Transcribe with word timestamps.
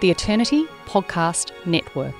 the 0.00 0.10
Eternity 0.10 0.66
Podcast 0.86 1.52
Network. 1.66 2.14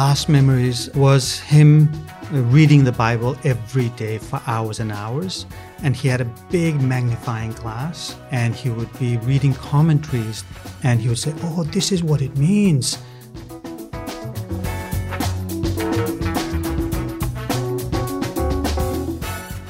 Last 0.00 0.30
memories 0.30 0.88
was 0.94 1.38
him 1.40 1.86
uh, 2.32 2.40
reading 2.44 2.84
the 2.84 2.92
Bible 3.06 3.36
every 3.44 3.90
day 4.04 4.16
for 4.16 4.40
hours 4.46 4.80
and 4.80 4.90
hours. 4.90 5.44
And 5.82 5.94
he 5.94 6.08
had 6.08 6.22
a 6.22 6.24
big 6.50 6.80
magnifying 6.80 7.52
glass 7.52 8.16
and 8.30 8.54
he 8.54 8.70
would 8.70 8.90
be 8.98 9.18
reading 9.18 9.52
commentaries 9.52 10.42
and 10.82 11.02
he 11.02 11.08
would 11.10 11.18
say, 11.18 11.34
Oh, 11.42 11.64
this 11.64 11.92
is 11.92 12.02
what 12.02 12.22
it 12.22 12.34
means. 12.38 12.96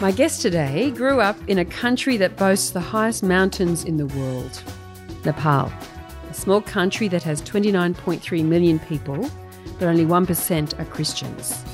My 0.01 0.13
guest 0.13 0.43
today 0.43 0.93
grew 0.93 1.21
up 1.21 1.37
in 1.49 1.59
a 1.59 1.65
country 1.65 2.17
that 2.19 2.37
boasts 2.37 2.71
the 2.71 2.79
highest 2.95 3.25
mountains 3.25 3.83
in 3.83 3.97
the 3.97 4.07
world 4.07 4.63
Nepal, 5.25 5.73
a 6.31 6.35
small 6.35 6.61
country 6.61 7.09
that 7.09 7.25
has 7.25 7.43
29.3 7.43 8.45
million 8.45 8.79
people, 8.79 9.29
but 9.81 9.89
only 9.89 10.05
1% 10.05 10.79
are 10.79 10.85
Christians. 10.85 11.65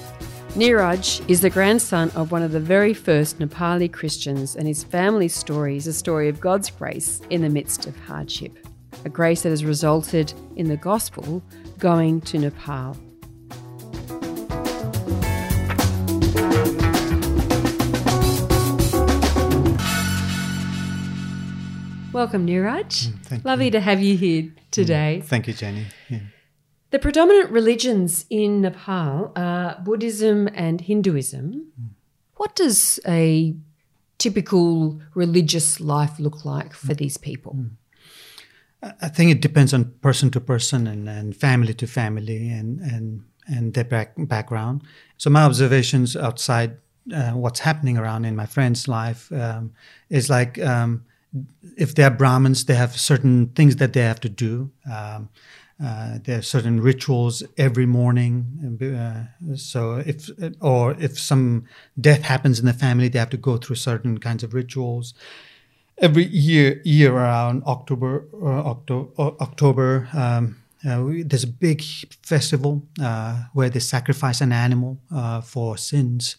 Niraj 0.54 1.28
is 1.28 1.40
the 1.40 1.50
grandson 1.50 2.08
of 2.14 2.30
one 2.30 2.42
of 2.42 2.52
the 2.52 2.60
very 2.60 2.94
first 2.94 3.40
Nepali 3.40 3.92
Christians, 3.92 4.54
and 4.54 4.66
his 4.66 4.84
family's 4.84 5.34
story 5.34 5.76
is 5.76 5.88
a 5.88 5.92
story 5.92 6.28
of 6.28 6.40
God's 6.40 6.70
grace 6.70 7.20
in 7.30 7.42
the 7.42 7.50
midst 7.50 7.86
of 7.86 7.98
hardship, 8.06 8.56
a 9.04 9.08
grace 9.08 9.42
that 9.42 9.50
has 9.50 9.64
resulted 9.64 10.32
in 10.54 10.68
the 10.68 10.76
gospel 10.76 11.42
going 11.78 12.20
to 12.22 12.38
Nepal. 12.38 12.96
Welcome, 22.12 22.46
Niraj. 22.46 23.08
Mm, 23.08 23.26
thank 23.26 23.44
Lovely 23.44 23.70
to 23.72 23.80
have 23.80 24.00
you 24.00 24.16
here 24.16 24.50
today. 24.70 25.22
Thank 25.26 25.48
you, 25.48 25.52
Jenny. 25.52 25.86
Yeah. 26.08 26.20
The 26.90 26.98
predominant 26.98 27.50
religions 27.50 28.26
in 28.30 28.60
Nepal 28.60 29.32
are 29.34 29.80
Buddhism 29.84 30.48
and 30.54 30.80
Hinduism. 30.80 31.72
What 32.36 32.54
does 32.54 33.00
a 33.06 33.54
typical 34.18 35.00
religious 35.14 35.80
life 35.80 36.18
look 36.18 36.44
like 36.44 36.72
for 36.72 36.94
these 36.94 37.16
people? 37.16 37.58
I 38.82 39.08
think 39.08 39.30
it 39.30 39.40
depends 39.40 39.74
on 39.74 39.92
person 40.00 40.30
to 40.30 40.40
person 40.40 40.86
and, 40.86 41.08
and 41.08 41.36
family 41.36 41.74
to 41.74 41.86
family 41.86 42.48
and, 42.50 42.80
and, 42.80 43.24
and 43.48 43.74
their 43.74 43.84
back, 43.84 44.12
background. 44.16 44.82
So, 45.16 45.28
my 45.30 45.42
observations 45.42 46.16
outside 46.16 46.76
uh, 47.12 47.32
what's 47.32 47.60
happening 47.60 47.98
around 47.98 48.24
in 48.24 48.36
my 48.36 48.46
friend's 48.46 48.86
life 48.86 49.32
um, 49.32 49.72
is 50.08 50.28
like 50.28 50.58
um, 50.60 51.04
if 51.76 51.94
they're 51.94 52.10
Brahmins, 52.10 52.64
they 52.64 52.74
have 52.74 52.98
certain 52.98 53.48
things 53.48 53.76
that 53.76 53.92
they 53.92 54.00
have 54.00 54.20
to 54.20 54.28
do. 54.28 54.70
Um, 54.90 55.28
uh, 55.82 56.18
there 56.24 56.38
are 56.38 56.42
certain 56.42 56.80
rituals 56.80 57.42
every 57.58 57.86
morning. 57.86 58.78
Uh, 58.80 59.56
so 59.56 59.96
if 59.96 60.30
or 60.60 60.96
if 60.98 61.18
some 61.18 61.64
death 62.00 62.22
happens 62.22 62.58
in 62.58 62.66
the 62.66 62.72
family, 62.72 63.08
they 63.08 63.18
have 63.18 63.30
to 63.30 63.36
go 63.36 63.56
through 63.58 63.76
certain 63.76 64.18
kinds 64.18 64.42
of 64.42 64.54
rituals. 64.54 65.12
Every 65.98 66.24
year, 66.24 66.80
year 66.84 67.14
around 67.14 67.62
October, 67.64 68.26
uh, 68.34 68.70
Octo- 68.70 69.12
October, 69.18 70.08
um, 70.12 70.56
uh, 70.86 71.02
we, 71.02 71.22
there's 71.22 71.44
a 71.44 71.48
big 71.48 71.82
festival 72.22 72.82
uh, 73.00 73.44
where 73.54 73.70
they 73.70 73.80
sacrifice 73.80 74.40
an 74.40 74.52
animal 74.52 74.98
uh, 75.14 75.40
for 75.40 75.76
sins. 75.76 76.36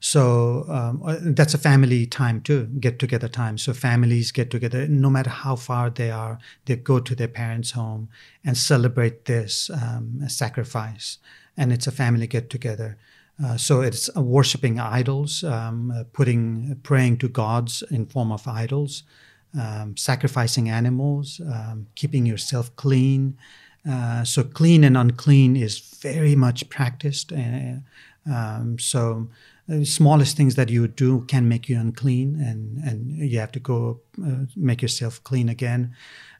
So 0.00 0.64
um, 0.68 1.34
that's 1.34 1.54
a 1.54 1.58
family 1.58 2.06
time 2.06 2.40
too, 2.40 2.66
get 2.78 2.98
together 2.98 3.28
time. 3.28 3.58
So 3.58 3.72
families 3.72 4.30
get 4.30 4.50
together, 4.50 4.86
no 4.86 5.10
matter 5.10 5.30
how 5.30 5.56
far 5.56 5.90
they 5.90 6.10
are, 6.10 6.38
they 6.66 6.76
go 6.76 7.00
to 7.00 7.14
their 7.14 7.28
parents' 7.28 7.72
home 7.72 8.08
and 8.44 8.56
celebrate 8.56 9.24
this 9.24 9.70
um, 9.70 10.20
sacrifice. 10.28 11.18
And 11.56 11.72
it's 11.72 11.88
a 11.88 11.92
family 11.92 12.28
get 12.28 12.48
together. 12.48 12.96
Uh, 13.44 13.56
so 13.56 13.80
it's 13.80 14.08
uh, 14.16 14.20
worshiping 14.20 14.78
idols, 14.78 15.42
um, 15.44 15.90
uh, 15.90 16.04
putting, 16.12 16.78
praying 16.82 17.18
to 17.18 17.28
gods 17.28 17.82
in 17.90 18.06
form 18.06 18.32
of 18.32 18.46
idols, 18.46 19.02
um, 19.58 19.96
sacrificing 19.96 20.68
animals, 20.68 21.40
um, 21.46 21.86
keeping 21.94 22.26
yourself 22.26 22.74
clean. 22.76 23.36
Uh, 23.88 24.22
so 24.24 24.42
clean 24.42 24.84
and 24.84 24.96
unclean 24.96 25.56
is 25.56 25.78
very 25.78 26.34
much 26.34 26.68
practiced. 26.68 27.32
Um, 27.32 28.78
so 28.78 29.28
the 29.68 29.84
smallest 29.84 30.36
things 30.36 30.54
that 30.54 30.70
you 30.70 30.88
do 30.88 31.24
can 31.26 31.46
make 31.46 31.68
you 31.68 31.78
unclean 31.78 32.40
and, 32.40 32.78
and 32.78 33.18
you 33.18 33.38
have 33.38 33.52
to 33.52 33.60
go 33.60 34.00
uh, 34.24 34.46
make 34.56 34.80
yourself 34.80 35.22
clean 35.24 35.48
again. 35.48 35.94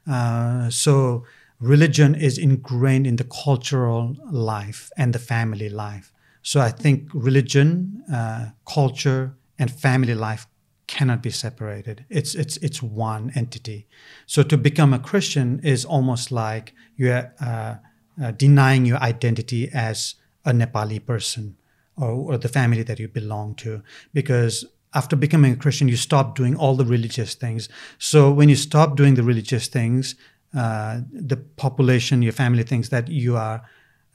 Uh, 0.09 0.69
so 0.69 1.23
religion 1.59 2.15
is 2.15 2.37
ingrained 2.39 3.05
in 3.05 3.17
the 3.17 3.23
cultural 3.23 4.17
life 4.31 4.89
and 4.97 5.13
the 5.13 5.19
family 5.19 5.69
life. 5.69 6.11
So 6.41 6.59
I 6.59 6.69
think 6.69 7.09
religion, 7.13 8.03
uh, 8.11 8.49
culture, 8.65 9.35
and 9.59 9.69
family 9.69 10.15
life 10.15 10.47
cannot 10.87 11.21
be 11.21 11.29
separated. 11.29 12.05
It's 12.09 12.33
it's 12.33 12.57
it's 12.57 12.81
one 12.81 13.31
entity. 13.35 13.87
So 14.25 14.41
to 14.41 14.57
become 14.57 14.91
a 14.93 14.99
Christian 14.99 15.59
is 15.63 15.85
almost 15.85 16.31
like 16.31 16.73
you're 16.95 17.31
uh, 17.39 17.75
uh, 18.21 18.31
denying 18.31 18.85
your 18.85 18.97
identity 18.97 19.69
as 19.71 20.15
a 20.45 20.51
Nepali 20.51 21.05
person 21.05 21.58
or, 21.99 22.33
or 22.33 22.37
the 22.37 22.49
family 22.49 22.83
that 22.83 22.99
you 22.99 23.07
belong 23.07 23.55
to 23.55 23.81
because 24.13 24.65
after 24.93 25.15
becoming 25.15 25.53
a 25.53 25.55
Christian, 25.55 25.87
you 25.87 25.95
stop 25.95 26.35
doing 26.35 26.55
all 26.55 26.75
the 26.75 26.85
religious 26.85 27.35
things. 27.35 27.69
So 27.99 28.31
when 28.31 28.49
you 28.49 28.55
stop 28.55 28.95
doing 28.95 29.15
the 29.15 29.23
religious 29.23 29.67
things, 29.67 30.15
uh, 30.57 31.01
the 31.11 31.37
population, 31.37 32.23
your 32.23 32.33
family 32.33 32.63
thinks 32.63 32.89
that 32.89 33.07
you 33.07 33.37
are 33.37 33.61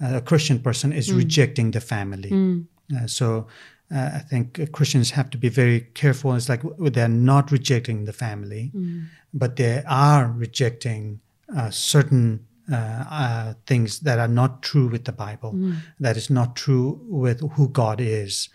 a 0.01 0.21
Christian 0.21 0.59
person 0.59 0.93
is 0.93 1.09
mm. 1.09 1.17
rejecting 1.17 1.71
the 1.71 1.81
family. 1.81 2.31
Mm. 2.31 2.67
Uh, 2.95 3.07
so 3.07 3.47
uh, 3.95 4.11
I 4.15 4.19
think 4.19 4.73
Christians 4.73 5.11
have 5.13 5.31
to 5.31 5.39
be 5.39 5.49
very 5.49 5.83
careful. 5.95 6.35
It's 6.35 6.49
like 6.49 6.63
they're 6.79 7.09
not 7.09 7.53
rejecting 7.53 8.05
the 8.05 8.13
family, 8.13 8.73
mm. 8.75 9.07
but 9.33 9.57
they 9.57 9.85
are 9.87 10.27
rejecting 10.27 11.21
uh, 11.57 11.71
certain 11.71 12.47
uh, 12.73 13.05
uh, 13.11 13.55
things 13.67 14.01
that 14.01 14.19
are 14.19 14.29
not 14.29 14.63
true 14.63 14.89
with 14.89 15.05
the 15.05 15.13
Bible, 15.13 15.53
mm. 15.53 15.77
that 16.01 16.17
is 16.17 16.31
not 16.31 16.57
true 16.57 17.01
with 17.09 17.41
who 17.53 17.69
God 17.69 18.01
is. 18.01 18.49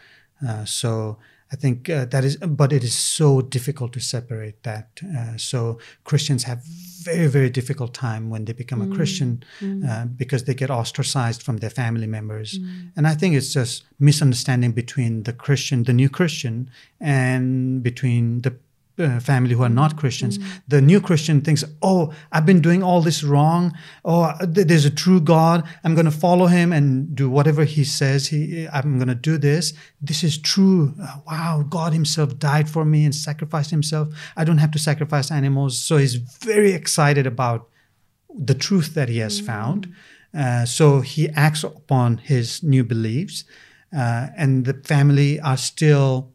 Uh, 0.47 0.65
so 0.65 1.17
I 1.51 1.55
think 1.55 1.89
uh, 1.89 2.05
that 2.05 2.23
is, 2.23 2.37
but 2.37 2.71
it 2.71 2.83
is 2.83 2.95
so 2.95 3.41
difficult 3.41 3.93
to 3.93 3.99
separate 3.99 4.61
that. 4.63 4.99
Uh, 5.03 5.35
so 5.37 5.79
Christians 6.03 6.43
have 6.43 6.63
very, 7.01 7.27
very 7.27 7.49
difficult 7.49 7.93
time 7.93 8.29
when 8.29 8.45
they 8.45 8.53
become 8.53 8.81
mm. 8.81 8.91
a 8.91 8.95
Christian 8.95 9.43
mm. 9.59 9.89
Uh, 9.89 10.05
because 10.05 10.43
they 10.43 10.53
get 10.53 10.69
ostracized 10.69 11.41
from 11.41 11.57
their 11.57 11.69
family 11.71 12.05
members. 12.05 12.59
Mm. 12.59 12.91
And 12.97 13.07
I 13.07 13.15
think 13.15 13.35
it's 13.35 13.53
just 13.53 13.83
misunderstanding 13.99 14.73
between 14.73 15.23
the 15.23 15.33
Christian, 15.33 15.83
the 15.83 15.93
new 15.93 16.09
Christian, 16.09 16.69
and 16.99 17.81
between 17.81 18.41
the 18.41 18.55
uh, 18.99 19.19
family 19.19 19.53
who 19.55 19.63
are 19.63 19.69
not 19.69 19.97
Christians. 19.97 20.37
Mm. 20.37 20.61
The 20.67 20.81
new 20.81 21.01
Christian 21.01 21.41
thinks, 21.41 21.63
oh, 21.81 22.13
I've 22.31 22.45
been 22.45 22.61
doing 22.61 22.83
all 22.83 23.01
this 23.01 23.23
wrong. 23.23 23.73
Oh, 24.03 24.33
th- 24.39 24.67
there's 24.67 24.85
a 24.85 24.89
true 24.89 25.21
God. 25.21 25.63
I'm 25.83 25.95
going 25.95 26.05
to 26.05 26.11
follow 26.11 26.47
him 26.47 26.73
and 26.73 27.15
do 27.15 27.29
whatever 27.29 27.63
he 27.63 27.83
says. 27.83 28.27
He, 28.27 28.67
I'm 28.71 28.97
going 28.97 29.07
to 29.07 29.15
do 29.15 29.37
this. 29.37 29.73
This 30.01 30.23
is 30.23 30.37
true. 30.37 30.93
Uh, 31.01 31.17
wow, 31.27 31.65
God 31.67 31.93
himself 31.93 32.37
died 32.37 32.69
for 32.69 32.85
me 32.85 33.05
and 33.05 33.15
sacrificed 33.15 33.71
himself. 33.71 34.09
I 34.35 34.43
don't 34.43 34.57
have 34.57 34.71
to 34.71 34.79
sacrifice 34.79 35.31
animals. 35.31 35.79
So 35.79 35.97
he's 35.97 36.15
very 36.15 36.73
excited 36.73 37.25
about 37.25 37.69
the 38.37 38.55
truth 38.55 38.93
that 38.93 39.09
he 39.09 39.19
has 39.19 39.41
mm. 39.41 39.45
found. 39.45 39.93
Uh, 40.37 40.65
so 40.65 41.01
he 41.01 41.29
acts 41.29 41.63
upon 41.63 42.17
his 42.17 42.61
new 42.61 42.83
beliefs. 42.83 43.45
Uh, 43.95 44.27
and 44.37 44.65
the 44.65 44.75
family 44.85 45.39
are 45.39 45.57
still 45.57 46.31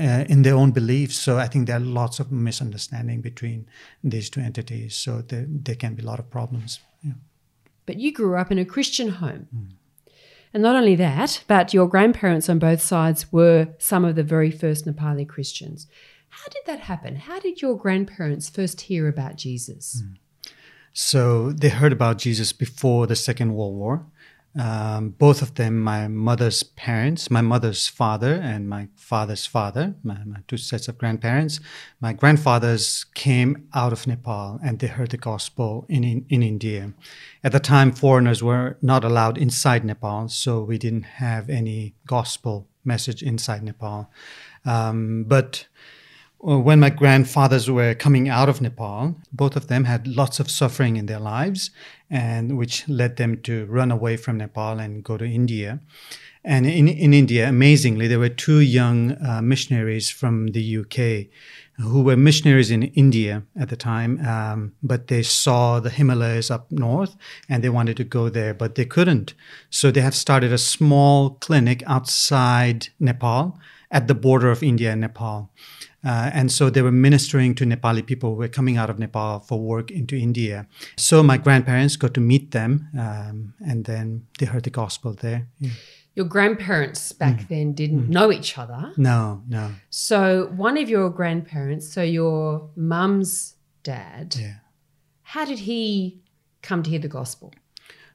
uh, 0.00 0.24
in 0.28 0.42
their 0.42 0.54
own 0.54 0.70
beliefs. 0.70 1.16
So 1.16 1.38
I 1.38 1.46
think 1.46 1.66
there 1.66 1.76
are 1.76 1.80
lots 1.80 2.20
of 2.20 2.32
misunderstanding 2.32 3.20
between 3.20 3.66
these 4.02 4.30
two 4.30 4.40
entities. 4.40 4.96
So 4.96 5.22
there, 5.22 5.46
there 5.48 5.74
can 5.74 5.94
be 5.94 6.02
a 6.02 6.06
lot 6.06 6.18
of 6.18 6.30
problems. 6.30 6.80
Yeah. 7.02 7.12
But 7.86 7.98
you 7.98 8.12
grew 8.12 8.36
up 8.36 8.50
in 8.50 8.58
a 8.58 8.64
Christian 8.64 9.08
home. 9.08 9.48
Mm. 9.54 9.68
And 10.52 10.62
not 10.62 10.74
only 10.74 10.96
that, 10.96 11.44
but 11.46 11.72
your 11.72 11.86
grandparents 11.86 12.48
on 12.48 12.58
both 12.58 12.80
sides 12.80 13.30
were 13.32 13.68
some 13.78 14.04
of 14.04 14.16
the 14.16 14.24
very 14.24 14.50
first 14.50 14.86
Nepali 14.86 15.28
Christians. 15.28 15.86
How 16.30 16.48
did 16.48 16.62
that 16.66 16.80
happen? 16.80 17.16
How 17.16 17.38
did 17.38 17.62
your 17.62 17.76
grandparents 17.76 18.48
first 18.48 18.82
hear 18.82 19.06
about 19.06 19.36
Jesus? 19.36 20.02
Mm. 20.02 20.16
So 20.92 21.52
they 21.52 21.68
heard 21.68 21.92
about 21.92 22.18
Jesus 22.18 22.52
before 22.52 23.06
the 23.06 23.16
Second 23.16 23.54
World 23.54 23.76
War. 23.76 24.06
Um, 24.58 25.10
both 25.10 25.42
of 25.42 25.54
them, 25.54 25.80
my 25.80 26.08
mother's 26.08 26.64
parents, 26.64 27.30
my 27.30 27.40
mother's 27.40 27.86
father 27.86 28.34
and 28.34 28.68
my 28.68 28.88
father's 28.96 29.46
father, 29.46 29.94
my, 30.02 30.24
my 30.24 30.38
two 30.48 30.56
sets 30.56 30.88
of 30.88 30.98
grandparents, 30.98 31.60
my 32.00 32.12
grandfathers 32.12 33.04
came 33.14 33.68
out 33.74 33.92
of 33.92 34.08
Nepal 34.08 34.58
and 34.64 34.80
they 34.80 34.88
heard 34.88 35.10
the 35.10 35.16
gospel 35.18 35.86
in, 35.88 36.02
in, 36.02 36.26
in 36.28 36.42
India. 36.42 36.92
At 37.44 37.52
the 37.52 37.60
time, 37.60 37.92
foreigners 37.92 38.42
were 38.42 38.76
not 38.82 39.04
allowed 39.04 39.38
inside 39.38 39.84
Nepal, 39.84 40.28
so 40.28 40.62
we 40.62 40.78
didn't 40.78 41.04
have 41.04 41.48
any 41.48 41.94
gospel 42.06 42.66
message 42.84 43.22
inside 43.22 43.62
Nepal. 43.62 44.10
Um, 44.64 45.24
but 45.28 45.68
when 46.42 46.80
my 46.80 46.88
grandfathers 46.88 47.70
were 47.70 47.94
coming 47.94 48.28
out 48.28 48.48
of 48.48 48.60
Nepal, 48.62 49.14
both 49.32 49.56
of 49.56 49.68
them 49.68 49.84
had 49.84 50.06
lots 50.06 50.40
of 50.40 50.50
suffering 50.50 50.96
in 50.96 51.06
their 51.06 51.18
lives, 51.18 51.70
and 52.08 52.56
which 52.56 52.88
led 52.88 53.16
them 53.16 53.42
to 53.42 53.66
run 53.66 53.90
away 53.90 54.16
from 54.16 54.38
Nepal 54.38 54.78
and 54.78 55.04
go 55.04 55.18
to 55.18 55.24
India. 55.24 55.80
And 56.42 56.64
in, 56.64 56.88
in 56.88 57.12
India, 57.12 57.46
amazingly, 57.46 58.08
there 58.08 58.18
were 58.18 58.30
two 58.30 58.60
young 58.60 59.12
uh, 59.22 59.42
missionaries 59.42 60.08
from 60.08 60.48
the 60.48 60.78
UK 60.78 61.26
who 61.82 62.02
were 62.02 62.16
missionaries 62.16 62.70
in 62.70 62.84
India 62.84 63.42
at 63.58 63.68
the 63.68 63.76
time, 63.76 64.18
um, 64.26 64.72
but 64.82 65.08
they 65.08 65.22
saw 65.22 65.80
the 65.80 65.90
Himalayas 65.90 66.50
up 66.50 66.70
north 66.72 67.16
and 67.48 67.62
they 67.62 67.68
wanted 67.68 67.96
to 67.98 68.04
go 68.04 68.28
there, 68.30 68.54
but 68.54 68.74
they 68.74 68.84
couldn't. 68.84 69.34
So 69.68 69.90
they 69.90 70.00
have 70.00 70.14
started 70.14 70.52
a 70.52 70.58
small 70.58 71.30
clinic 71.30 71.82
outside 71.86 72.88
Nepal 72.98 73.58
at 73.90 74.08
the 74.08 74.14
border 74.14 74.50
of 74.50 74.62
India 74.62 74.92
and 74.92 75.00
Nepal. 75.00 75.50
Uh, 76.04 76.30
and 76.32 76.50
so 76.50 76.70
they 76.70 76.82
were 76.82 76.92
ministering 76.92 77.54
to 77.54 77.64
Nepali 77.64 78.04
people 78.04 78.30
who 78.30 78.36
were 78.36 78.48
coming 78.48 78.76
out 78.78 78.88
of 78.90 78.98
Nepal 78.98 79.40
for 79.40 79.60
work 79.60 79.90
into 79.90 80.16
India. 80.16 80.66
So 80.96 81.22
my 81.22 81.36
grandparents 81.36 81.96
got 81.96 82.14
to 82.14 82.20
meet 82.20 82.52
them, 82.52 82.88
um, 82.98 83.54
and 83.60 83.84
then 83.84 84.26
they 84.38 84.46
heard 84.46 84.62
the 84.62 84.70
gospel 84.70 85.12
there. 85.12 85.46
Yeah. 85.58 85.70
Your 86.14 86.26
grandparents 86.26 87.12
back 87.12 87.48
then 87.48 87.72
didn't 87.72 88.08
know 88.08 88.32
each 88.32 88.58
other. 88.58 88.92
No, 88.96 89.42
no. 89.48 89.70
So 89.90 90.50
one 90.56 90.76
of 90.76 90.88
your 90.88 91.08
grandparents, 91.10 91.92
so 91.92 92.02
your 92.02 92.68
mum's 92.76 93.54
dad, 93.84 94.34
Yeah. 94.38 94.54
how 95.22 95.44
did 95.44 95.60
he 95.60 96.20
come 96.62 96.82
to 96.82 96.90
hear 96.90 96.98
the 96.98 97.08
gospel? 97.08 97.52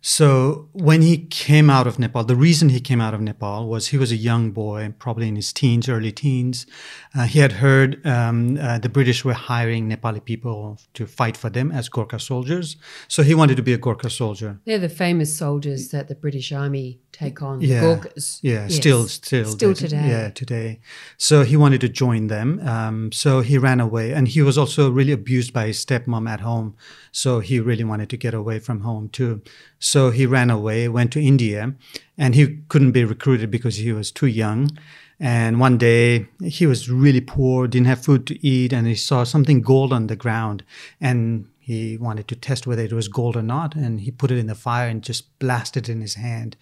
So 0.08 0.70
when 0.74 1.02
he 1.02 1.18
came 1.18 1.68
out 1.68 1.88
of 1.88 1.98
Nepal, 1.98 2.24
the 2.24 2.36
reason 2.36 2.70
he 2.70 2.80
came 2.80 3.02
out 3.02 3.16
of 3.16 3.22
Nepal 3.22 3.68
was 3.68 3.88
he 3.88 3.98
was 3.98 4.12
a 4.12 4.16
young 4.16 4.52
boy, 4.52 4.94
probably 5.00 5.28
in 5.28 5.36
his 5.36 5.52
teens, 5.52 5.90
early 5.90 6.12
teens. 6.12 6.68
Uh, 7.16 7.24
he 7.24 7.40
had 7.40 7.54
heard 7.54 8.06
um, 8.06 8.60
uh, 8.62 8.78
the 8.78 8.88
British 8.88 9.26
were 9.26 9.34
hiring 9.34 9.90
Nepali 9.90 10.24
people 10.24 10.78
to 10.94 11.08
fight 11.08 11.36
for 11.36 11.50
them 11.50 11.72
as 11.72 11.90
Gorkha 11.90 12.22
soldiers. 12.22 12.78
So 13.08 13.24
he 13.24 13.34
wanted 13.34 13.58
to 13.58 13.64
be 13.64 13.74
a 13.74 13.80
Gorkha 13.80 14.12
soldier. 14.12 14.60
They're 14.64 14.78
the 14.78 14.90
famous 14.90 15.36
soldiers 15.36 15.88
that 15.88 16.08
the 16.08 16.14
British 16.14 16.52
Army 16.52 17.00
take 17.16 17.42
on, 17.42 17.62
Yeah. 17.62 18.00
Yeah, 18.42 18.64
Yes. 18.68 18.76
still, 18.76 19.08
still, 19.08 19.46
Still 19.46 19.74
did- 19.74 19.78
today. 19.90 20.08
Yeah, 20.10 20.30
today. 20.32 20.80
So 21.18 21.44
he 21.44 21.56
wanted 21.56 21.82
to 21.82 21.90
join 21.90 22.28
them. 22.28 22.60
Um, 22.68 23.12
so 23.12 23.42
he 23.42 23.58
ran 23.58 23.80
away, 23.80 24.14
and 24.14 24.28
he 24.28 24.42
was 24.42 24.58
also 24.58 24.90
really 24.92 25.14
abused 25.14 25.54
by 25.54 25.68
his 25.68 25.80
stepmom 25.86 26.28
at 26.30 26.42
home. 26.42 26.74
So 27.12 27.40
he 27.40 27.60
really 27.60 27.86
wanted 27.86 28.10
to 28.10 28.18
get 28.18 28.34
away 28.34 28.60
from 28.60 28.82
home 28.82 29.10
too. 29.10 29.42
So 29.80 30.12
he 30.12 30.26
ran 30.26 30.50
away, 30.50 30.90
went 30.90 31.12
to 31.14 31.22
India, 31.22 31.74
and 32.18 32.36
he 32.36 32.46
couldn't 32.68 32.92
be 32.92 33.06
recruited 33.06 33.50
because 33.50 33.78
he 33.78 33.94
was 33.94 34.12
too 34.12 34.28
young. 34.28 34.70
And 35.18 35.62
one 35.62 35.78
day 35.78 36.28
he 36.44 36.66
was 36.68 36.90
really 36.90 37.22
poor, 37.22 37.68
didn't 37.68 37.88
have 37.88 38.04
food 38.04 38.28
to 38.28 38.36
eat, 38.46 38.74
and 38.74 38.86
he 38.88 38.96
saw 38.96 39.24
something 39.24 39.62
gold 39.62 39.94
on 39.94 40.08
the 40.08 40.18
ground, 40.18 40.64
and 41.00 41.46
he 41.66 41.98
wanted 41.98 42.28
to 42.28 42.36
test 42.36 42.68
whether 42.68 42.84
it 42.84 42.94
was 42.94 43.08
gold 43.08 43.36
or 43.36 43.42
not, 43.42 43.74
and 43.74 44.02
he 44.02 44.12
put 44.12 44.30
it 44.30 44.38
in 44.38 44.46
the 44.46 44.54
fire 44.54 44.88
and 44.88 45.02
just 45.02 45.40
blasted 45.40 45.90
it 45.90 45.92
in 45.92 46.00
his 46.00 46.14
hand, 46.14 46.56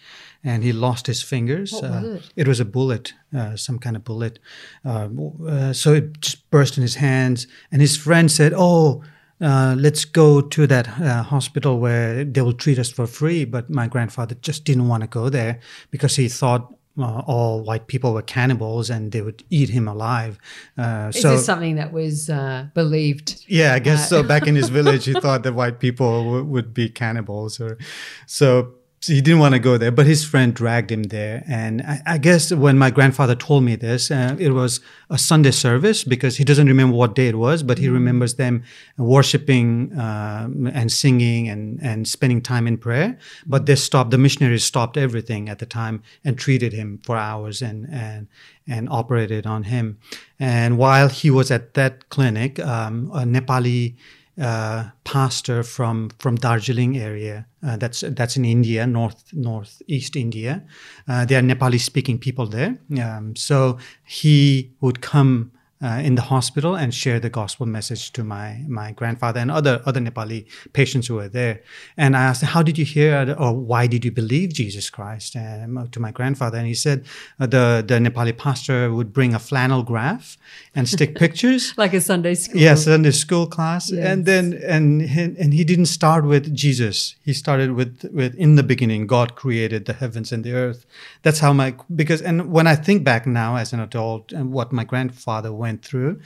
and 0.45 0.63
he 0.63 0.71
lost 0.71 1.07
his 1.07 1.21
fingers. 1.21 1.73
What 1.73 1.83
was 1.83 2.31
it? 2.37 2.47
was 2.47 2.61
a 2.61 2.65
bullet, 2.65 3.13
uh, 3.35 3.57
some 3.57 3.79
kind 3.79 3.97
of 3.97 4.05
bullet. 4.05 4.39
Uh, 4.85 5.09
uh, 5.45 5.73
so 5.73 5.93
it 5.95 6.21
just 6.21 6.49
burst 6.51 6.77
in 6.77 6.83
his 6.83 6.95
hands, 6.95 7.47
and 7.69 7.81
his 7.81 7.97
friend 7.97 8.31
said, 8.31 8.53
"Oh." 8.55 9.03
Uh, 9.41 9.75
let's 9.77 10.05
go 10.05 10.39
to 10.39 10.65
that 10.67 10.87
uh, 11.01 11.21
hospital 11.21 11.77
where 11.77 12.23
they 12.23 12.41
will 12.41 12.53
treat 12.53 12.79
us 12.79 12.89
for 12.89 13.05
free. 13.05 13.43
But 13.43 13.69
my 13.69 13.87
grandfather 13.87 14.35
just 14.35 14.63
didn't 14.63 14.87
want 14.87 15.01
to 15.01 15.07
go 15.07 15.27
there 15.27 15.59
because 15.91 16.15
he 16.15 16.29
thought 16.29 16.73
uh, 16.97 17.21
all 17.25 17.63
white 17.63 17.87
people 17.87 18.13
were 18.13 18.21
cannibals 18.21 18.89
and 18.89 19.11
they 19.11 19.21
would 19.21 19.43
eat 19.49 19.69
him 19.69 19.87
alive. 19.87 20.37
Uh, 20.77 21.11
Is 21.13 21.21
so 21.21 21.31
this 21.31 21.45
something 21.45 21.75
that 21.75 21.91
was 21.91 22.29
uh, 22.29 22.67
believed? 22.73 23.43
yeah, 23.47 23.73
I 23.73 23.79
guess 23.79 24.03
Uh, 24.11 24.21
so. 24.21 24.23
Back 24.23 24.45
in 24.47 24.55
his 24.55 24.69
village, 24.79 25.05
he 25.05 25.13
thought 25.13 25.41
that 25.43 25.53
white 25.55 25.79
people 25.79 26.23
w- 26.23 26.43
would 26.43 26.73
be 26.73 26.89
cannibals, 26.89 27.59
or 27.59 27.77
so 28.27 28.73
he 29.07 29.21
didn't 29.21 29.39
want 29.39 29.53
to 29.53 29.59
go 29.59 29.77
there. 29.77 29.91
But 29.91 30.05
his 30.05 30.23
friend 30.25 30.53
dragged 30.53 30.91
him 30.91 31.03
there, 31.03 31.43
and 31.47 31.81
I, 31.81 32.01
I 32.05 32.17
guess 32.17 32.51
when 32.51 32.77
my 32.77 32.89
grandfather 32.89 33.35
told 33.35 33.63
me 33.63 33.75
this, 33.75 34.11
uh, 34.11 34.35
it 34.39 34.51
was 34.51 34.79
a 35.09 35.17
Sunday 35.17 35.51
service 35.51 36.03
because 36.03 36.37
he 36.37 36.43
doesn't 36.43 36.67
remember 36.67 36.95
what 36.95 37.15
day 37.15 37.27
it 37.27 37.37
was, 37.37 37.63
but 37.63 37.77
he 37.77 37.89
remembers 37.89 38.35
them 38.35 38.63
worshiping 38.97 39.97
um, 39.99 40.67
and 40.73 40.91
singing 40.91 41.49
and 41.49 41.81
and 41.81 42.07
spending 42.07 42.41
time 42.41 42.67
in 42.67 42.77
prayer. 42.77 43.17
But 43.45 43.65
they 43.65 43.75
stopped. 43.75 44.11
The 44.11 44.17
missionaries 44.17 44.63
stopped 44.63 44.97
everything 44.97 45.49
at 45.49 45.59
the 45.59 45.65
time 45.65 46.03
and 46.23 46.37
treated 46.37 46.73
him 46.73 46.99
for 47.03 47.17
hours 47.17 47.61
and 47.61 47.87
and 47.91 48.27
and 48.67 48.87
operated 48.89 49.45
on 49.45 49.63
him. 49.63 49.97
And 50.39 50.77
while 50.77 51.09
he 51.09 51.29
was 51.29 51.51
at 51.51 51.73
that 51.73 52.09
clinic, 52.09 52.59
um, 52.59 53.11
a 53.13 53.23
Nepali 53.23 53.95
uh, 54.41 54.89
pastor 55.03 55.63
from 55.63 56.09
from 56.19 56.35
Darjeeling 56.35 56.97
area, 56.97 57.45
uh, 57.65 57.77
that's 57.77 58.01
that's 58.01 58.35
in 58.35 58.45
India, 58.45 58.85
north 58.85 59.23
northeast 59.31 60.15
India. 60.15 60.63
Uh, 61.07 61.25
there 61.25 61.39
are 61.39 61.43
Nepali 61.43 61.79
speaking 61.79 62.19
people 62.19 62.47
there. 62.47 62.77
Um, 63.01 63.35
so 63.35 63.77
he 64.03 64.71
would 64.81 65.01
come 65.01 65.51
uh, 65.83 66.01
in 66.07 66.15
the 66.15 66.21
hospital 66.33 66.75
and 66.75 66.93
share 66.93 67.19
the 67.19 67.29
gospel 67.29 67.65
message 67.65 68.11
to 68.13 68.23
my 68.23 68.47
my 68.67 68.91
grandfather 68.93 69.39
and 69.39 69.51
other 69.51 69.81
other 69.85 69.99
Nepali 69.99 70.45
patients 70.79 71.07
who 71.07 71.15
were 71.15 71.29
there. 71.29 71.61
And 71.97 72.15
I 72.15 72.23
asked, 72.29 72.43
"How 72.43 72.63
did 72.63 72.77
you 72.77 72.85
hear, 72.85 73.35
or 73.37 73.51
why 73.71 73.87
did 73.87 74.05
you 74.05 74.11
believe 74.11 74.53
Jesus 74.53 74.89
Christ?" 74.89 75.35
Um, 75.35 75.87
to 75.91 75.99
my 75.99 76.11
grandfather, 76.11 76.57
and 76.57 76.67
he 76.67 76.73
said, 76.85 77.05
uh, 77.39 77.47
"the 77.55 77.83
the 77.85 77.95
Nepali 77.99 78.35
pastor 78.37 78.91
would 78.93 79.11
bring 79.13 79.33
a 79.35 79.39
flannel 79.39 79.83
graph 79.83 80.37
and 80.75 80.87
stick 80.87 81.15
pictures." 81.23 81.73
Like 81.77 81.93
a 81.93 82.01
Sunday 82.01 82.35
school? 82.35 82.61
Yes, 82.61 82.85
Sunday 82.85 83.11
school 83.11 83.45
class, 83.47 83.91
Yes. 83.91 84.05
and 84.09 84.25
then 84.25 84.45
and 84.75 85.01
he, 85.01 85.21
and 85.41 85.53
he 85.53 85.63
didn't 85.63 85.87
start 85.87 86.23
with 86.25 86.53
Jesus. 86.55 87.15
He 87.25 87.33
started 87.33 87.69
with 87.79 87.93
with 88.13 88.33
in 88.35 88.55
the 88.55 88.63
beginning, 88.63 89.07
God 89.07 89.35
created 89.35 89.85
the 89.85 89.93
heavens 89.93 90.31
and 90.31 90.43
the 90.43 90.53
earth. 90.53 90.85
That's 91.23 91.39
how 91.39 91.51
my 91.53 91.73
because 92.01 92.21
and 92.21 92.51
when 92.51 92.67
I 92.67 92.75
think 92.75 93.03
back 93.03 93.25
now 93.27 93.55
as 93.57 93.73
an 93.73 93.79
adult 93.79 94.31
and 94.31 94.51
what 94.53 94.71
my 94.71 94.83
grandfather 94.83 95.51
went 95.51 95.72
through, 95.79 96.19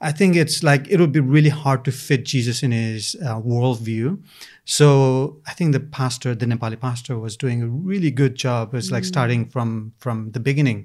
I 0.00 0.12
think 0.12 0.36
it's 0.36 0.62
like 0.62 0.86
it 0.88 1.00
would 1.00 1.12
be 1.12 1.20
really 1.20 1.48
hard 1.48 1.84
to 1.86 1.92
fit 1.92 2.24
Jesus 2.24 2.62
in 2.62 2.72
his 2.72 3.16
uh, 3.24 3.40
worldview. 3.40 4.18
So 4.66 5.40
I 5.46 5.52
think 5.52 5.72
the 5.72 5.80
pastor, 5.80 6.34
the 6.34 6.46
Nepali 6.46 6.78
pastor, 6.78 7.18
was 7.18 7.36
doing 7.36 7.62
a 7.62 7.66
really 7.66 8.10
good 8.10 8.34
job. 8.34 8.72
It 8.72 8.76
was 8.76 8.90
like 8.90 9.04
starting 9.04 9.46
from 9.46 9.92
from 9.98 10.30
the 10.32 10.40
beginning, 10.40 10.84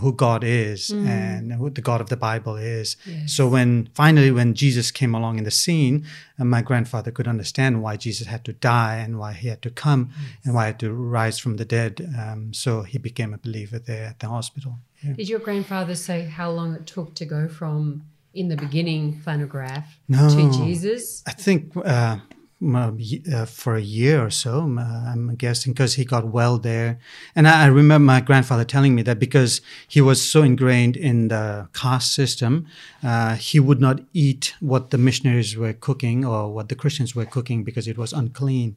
who 0.00 0.12
God 0.12 0.42
is 0.44 0.90
and 1.08 1.52
who 1.52 1.70
the 1.70 1.80
God 1.80 2.00
of 2.00 2.08
the 2.08 2.16
Bible 2.16 2.56
is. 2.56 2.96
So 3.26 3.48
when 3.48 3.88
finally 3.94 4.30
when 4.30 4.54
Jesus 4.54 4.90
came 4.90 5.14
along 5.14 5.38
in 5.38 5.44
the 5.44 5.50
scene, 5.50 6.04
uh, 6.38 6.44
my 6.44 6.62
grandfather 6.62 7.10
could 7.10 7.28
understand 7.28 7.82
why 7.82 7.96
Jesus 7.96 8.26
had 8.26 8.44
to 8.44 8.52
die 8.52 8.96
and 8.96 9.18
why 9.18 9.32
he 9.32 9.48
had 9.48 9.62
to 9.62 9.70
come 9.70 10.10
and 10.44 10.54
why 10.54 10.64
he 10.64 10.66
had 10.68 10.80
to 10.80 10.92
rise 10.92 11.38
from 11.38 11.56
the 11.56 11.64
dead. 11.64 11.94
Um, 12.18 12.52
so 12.52 12.82
he 12.82 12.98
became 12.98 13.32
a 13.34 13.38
believer 13.38 13.78
there 13.78 14.06
at 14.06 14.18
the 14.18 14.28
hospital. 14.28 14.78
Yeah. 15.02 15.14
Did 15.14 15.28
your 15.28 15.40
grandfather 15.40 15.94
say 15.94 16.24
how 16.24 16.50
long 16.50 16.74
it 16.74 16.86
took 16.86 17.14
to 17.16 17.24
go 17.24 17.48
from 17.48 18.04
in 18.34 18.48
the 18.48 18.56
beginning 18.56 19.20
flannel 19.20 19.46
graph 19.46 19.98
No. 20.08 20.28
to 20.28 20.64
Jesus? 20.64 21.22
I 21.26 21.32
think 21.32 21.76
uh, 21.76 22.18
uh, 22.64 22.92
uh, 23.34 23.44
for 23.44 23.74
a 23.74 23.80
year 23.80 24.24
or 24.24 24.30
so, 24.30 24.60
uh, 24.78 25.10
I'm 25.12 25.34
guessing, 25.34 25.72
because 25.72 25.94
he 25.94 26.04
got 26.04 26.26
well 26.28 26.58
there. 26.58 26.98
And 27.34 27.48
I, 27.48 27.64
I 27.64 27.66
remember 27.66 28.04
my 28.04 28.20
grandfather 28.20 28.64
telling 28.64 28.94
me 28.94 29.02
that 29.02 29.18
because 29.18 29.60
he 29.88 30.00
was 30.00 30.22
so 30.22 30.42
ingrained 30.42 30.96
in 30.96 31.28
the 31.28 31.68
caste 31.72 32.14
system, 32.14 32.66
uh, 33.02 33.34
he 33.34 33.58
would 33.58 33.80
not 33.80 34.00
eat 34.12 34.54
what 34.60 34.90
the 34.90 34.98
missionaries 34.98 35.56
were 35.56 35.72
cooking 35.72 36.24
or 36.24 36.52
what 36.54 36.68
the 36.68 36.76
Christians 36.76 37.14
were 37.14 37.26
cooking 37.26 37.64
because 37.64 37.88
it 37.88 37.98
was 37.98 38.12
unclean. 38.12 38.76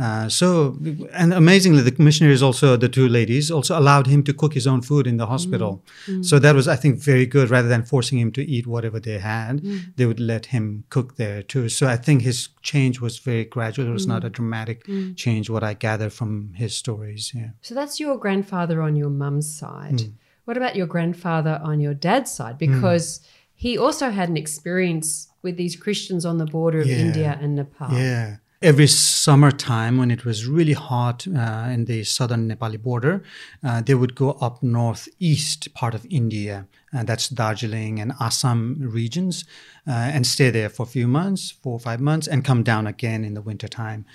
Uh, 0.00 0.28
so, 0.28 0.76
and 1.12 1.32
amazingly, 1.32 1.80
the 1.80 1.94
missionaries 2.02 2.42
also, 2.42 2.76
the 2.76 2.88
two 2.88 3.08
ladies, 3.08 3.50
also 3.50 3.78
allowed 3.78 4.08
him 4.08 4.24
to 4.24 4.34
cook 4.34 4.54
his 4.54 4.66
own 4.66 4.82
food 4.82 5.06
in 5.06 5.18
the 5.18 5.26
hospital. 5.26 5.84
Mm, 6.06 6.18
mm. 6.18 6.24
So 6.24 6.38
that 6.40 6.54
was, 6.54 6.66
I 6.66 6.74
think, 6.74 6.98
very 6.98 7.26
good. 7.26 7.48
Rather 7.48 7.68
than 7.68 7.84
forcing 7.84 8.18
him 8.18 8.32
to 8.32 8.42
eat 8.44 8.66
whatever 8.66 8.98
they 8.98 9.18
had, 9.18 9.62
mm. 9.62 9.94
they 9.96 10.06
would 10.06 10.18
let 10.18 10.46
him 10.46 10.84
cook 10.90 11.16
there 11.16 11.42
too. 11.42 11.68
So 11.68 11.86
I 11.86 11.96
think 11.96 12.22
his 12.22 12.48
change 12.62 13.00
was 13.00 13.18
very 13.18 13.44
gradual. 13.44 13.86
It 13.86 13.92
was 13.92 14.06
not 14.06 14.24
a 14.24 14.30
dramatic 14.30 14.84
change. 15.14 15.48
What 15.48 15.62
I 15.62 15.74
gather 15.74 16.10
from 16.10 16.54
his 16.54 16.74
stories. 16.74 17.32
Yeah. 17.34 17.50
So 17.62 17.74
that's 17.74 18.00
your 18.00 18.16
grandfather 18.16 18.82
on 18.82 18.96
your 18.96 19.10
mum's 19.10 19.52
side. 19.54 20.02
What 20.44 20.56
about 20.56 20.76
your 20.76 20.86
grandfather 20.86 21.60
on 21.62 21.80
your 21.80 21.94
dad's 21.94 22.32
side? 22.32 22.58
Because 22.58 23.20
he 23.54 23.78
also 23.78 24.10
had 24.10 24.28
an 24.28 24.36
experience 24.36 25.28
with 25.42 25.56
these 25.56 25.76
Christians 25.76 26.26
on 26.26 26.38
the 26.38 26.46
border 26.46 26.80
of 26.80 26.86
Yeah. 26.86 26.96
India 26.96 27.38
and 27.40 27.54
Nepal. 27.54 27.92
Yeah. 27.92 28.36
Every 28.62 28.86
summertime 28.86 29.98
when 29.98 30.10
it 30.10 30.24
was 30.24 30.46
really 30.46 30.72
hot 30.72 31.26
uh, 31.26 31.68
in 31.70 31.84
the 31.84 32.04
southern 32.04 32.48
Nepali 32.48 32.80
border, 32.80 33.22
uh, 33.62 33.82
they 33.82 33.94
would 33.94 34.14
go 34.14 34.32
up 34.40 34.62
northeast 34.62 35.72
part 35.74 35.94
of 35.94 36.06
India, 36.10 36.66
and 36.92 37.06
that's 37.06 37.28
Darjeeling 37.28 38.00
and 38.00 38.12
Assam 38.20 38.76
regions, 38.80 39.44
uh, 39.86 39.90
and 39.90 40.26
stay 40.26 40.50
there 40.50 40.68
for 40.68 40.84
a 40.84 40.86
few 40.86 41.06
months, 41.06 41.50
four 41.50 41.74
or 41.74 41.80
five 41.80 42.00
months, 42.00 42.26
and 42.26 42.44
come 42.44 42.62
down 42.62 42.86
again 42.86 43.24
in 43.24 43.34
the 43.34 43.42
wintertime. 43.42 44.06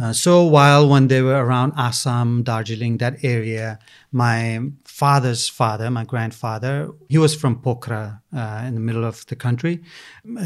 Uh, 0.00 0.12
so 0.12 0.42
while 0.42 0.88
when 0.88 1.08
they 1.08 1.22
were 1.22 1.44
around 1.44 1.72
Assam, 1.76 2.42
Darjeeling, 2.42 2.96
that 2.98 3.22
area, 3.22 3.78
my 4.10 4.60
father's 4.84 5.48
father, 5.48 5.90
my 5.90 6.04
grandfather, 6.04 6.90
he 7.08 7.18
was 7.18 7.34
from 7.34 7.60
Pokhara 7.62 8.20
uh, 8.34 8.64
in 8.66 8.74
the 8.74 8.80
middle 8.80 9.04
of 9.04 9.24
the 9.26 9.36
country. 9.36 9.82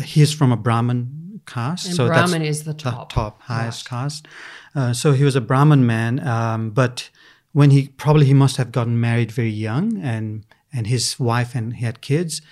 He's 0.05 0.33
from 0.35 0.53
a 0.53 0.57
Brahmin 0.57 1.25
caste. 1.47 1.87
And 1.87 1.95
so 1.95 2.07
Brahmin 2.07 2.43
that's 2.43 2.59
is 2.59 2.65
the 2.65 2.75
top. 2.75 3.12
top 3.12 3.43
highest 3.43 3.88
caste. 3.88 4.26
Uh, 4.75 4.93
so 4.93 5.12
he 5.12 5.25
was 5.25 5.37
a 5.37 5.41
Brahmin 5.41 5.87
man, 5.87 6.26
um, 6.26 6.71
but 6.71 7.11
when 7.53 7.71
he 7.71 7.88
probably 7.88 8.26
he 8.26 8.35
must 8.35 8.57
have 8.57 8.73
gotten 8.73 9.00
married 9.00 9.33
very 9.33 9.50
young, 9.50 9.99
and 9.99 10.45
and 10.73 10.87
his 10.87 11.19
wife 11.19 11.55
and 11.55 11.76
he 11.76 11.85
had 11.85 12.00
kids, 12.00 12.43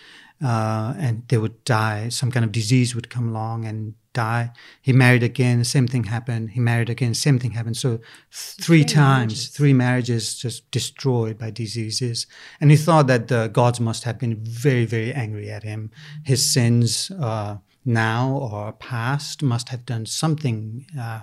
uh, 0.43 0.95
and 0.99 1.23
they 1.29 1.37
would 1.37 1.63
die. 1.65 2.09
Some 2.09 2.31
kind 2.31 2.45
of 2.45 2.53
disease 2.53 2.95
would 2.95 3.11
come 3.11 3.29
along 3.29 3.67
and 3.67 3.95
die. 4.15 4.53
He 4.81 4.93
married 4.93 5.23
again, 5.23 5.59
the 5.59 5.65
same 5.65 5.87
thing 5.87 6.05
happened. 6.05 6.51
He 6.51 6.61
married 6.61 6.89
again, 6.89 7.13
same 7.13 7.39
thing 7.39 7.51
happened. 7.51 7.77
So 7.77 8.01
three, 8.31 8.85
times, 8.85 9.35
marriages. 9.35 9.49
three 9.49 9.73
marriages 9.75 10.39
just 10.39 10.71
destroyed 10.71 11.37
by 11.37 11.51
diseases. 11.51 12.27
And 12.61 12.71
he 12.71 12.77
thought 12.77 13.07
that 13.09 13.29
the 13.29 13.49
gods 13.49 13.81
must 13.81 14.05
have 14.05 14.19
been 14.19 14.37
very, 14.43 14.87
very 14.87 15.13
angry 15.13 15.51
at 15.51 15.65
him. 15.65 15.91
His 16.25 16.51
sins. 16.51 17.11
Uh, 17.11 17.59
now 17.85 18.31
or 18.31 18.73
past 18.73 19.43
must 19.43 19.69
have 19.69 19.85
done 19.85 20.07
something 20.07 20.87
uh, 20.99 21.21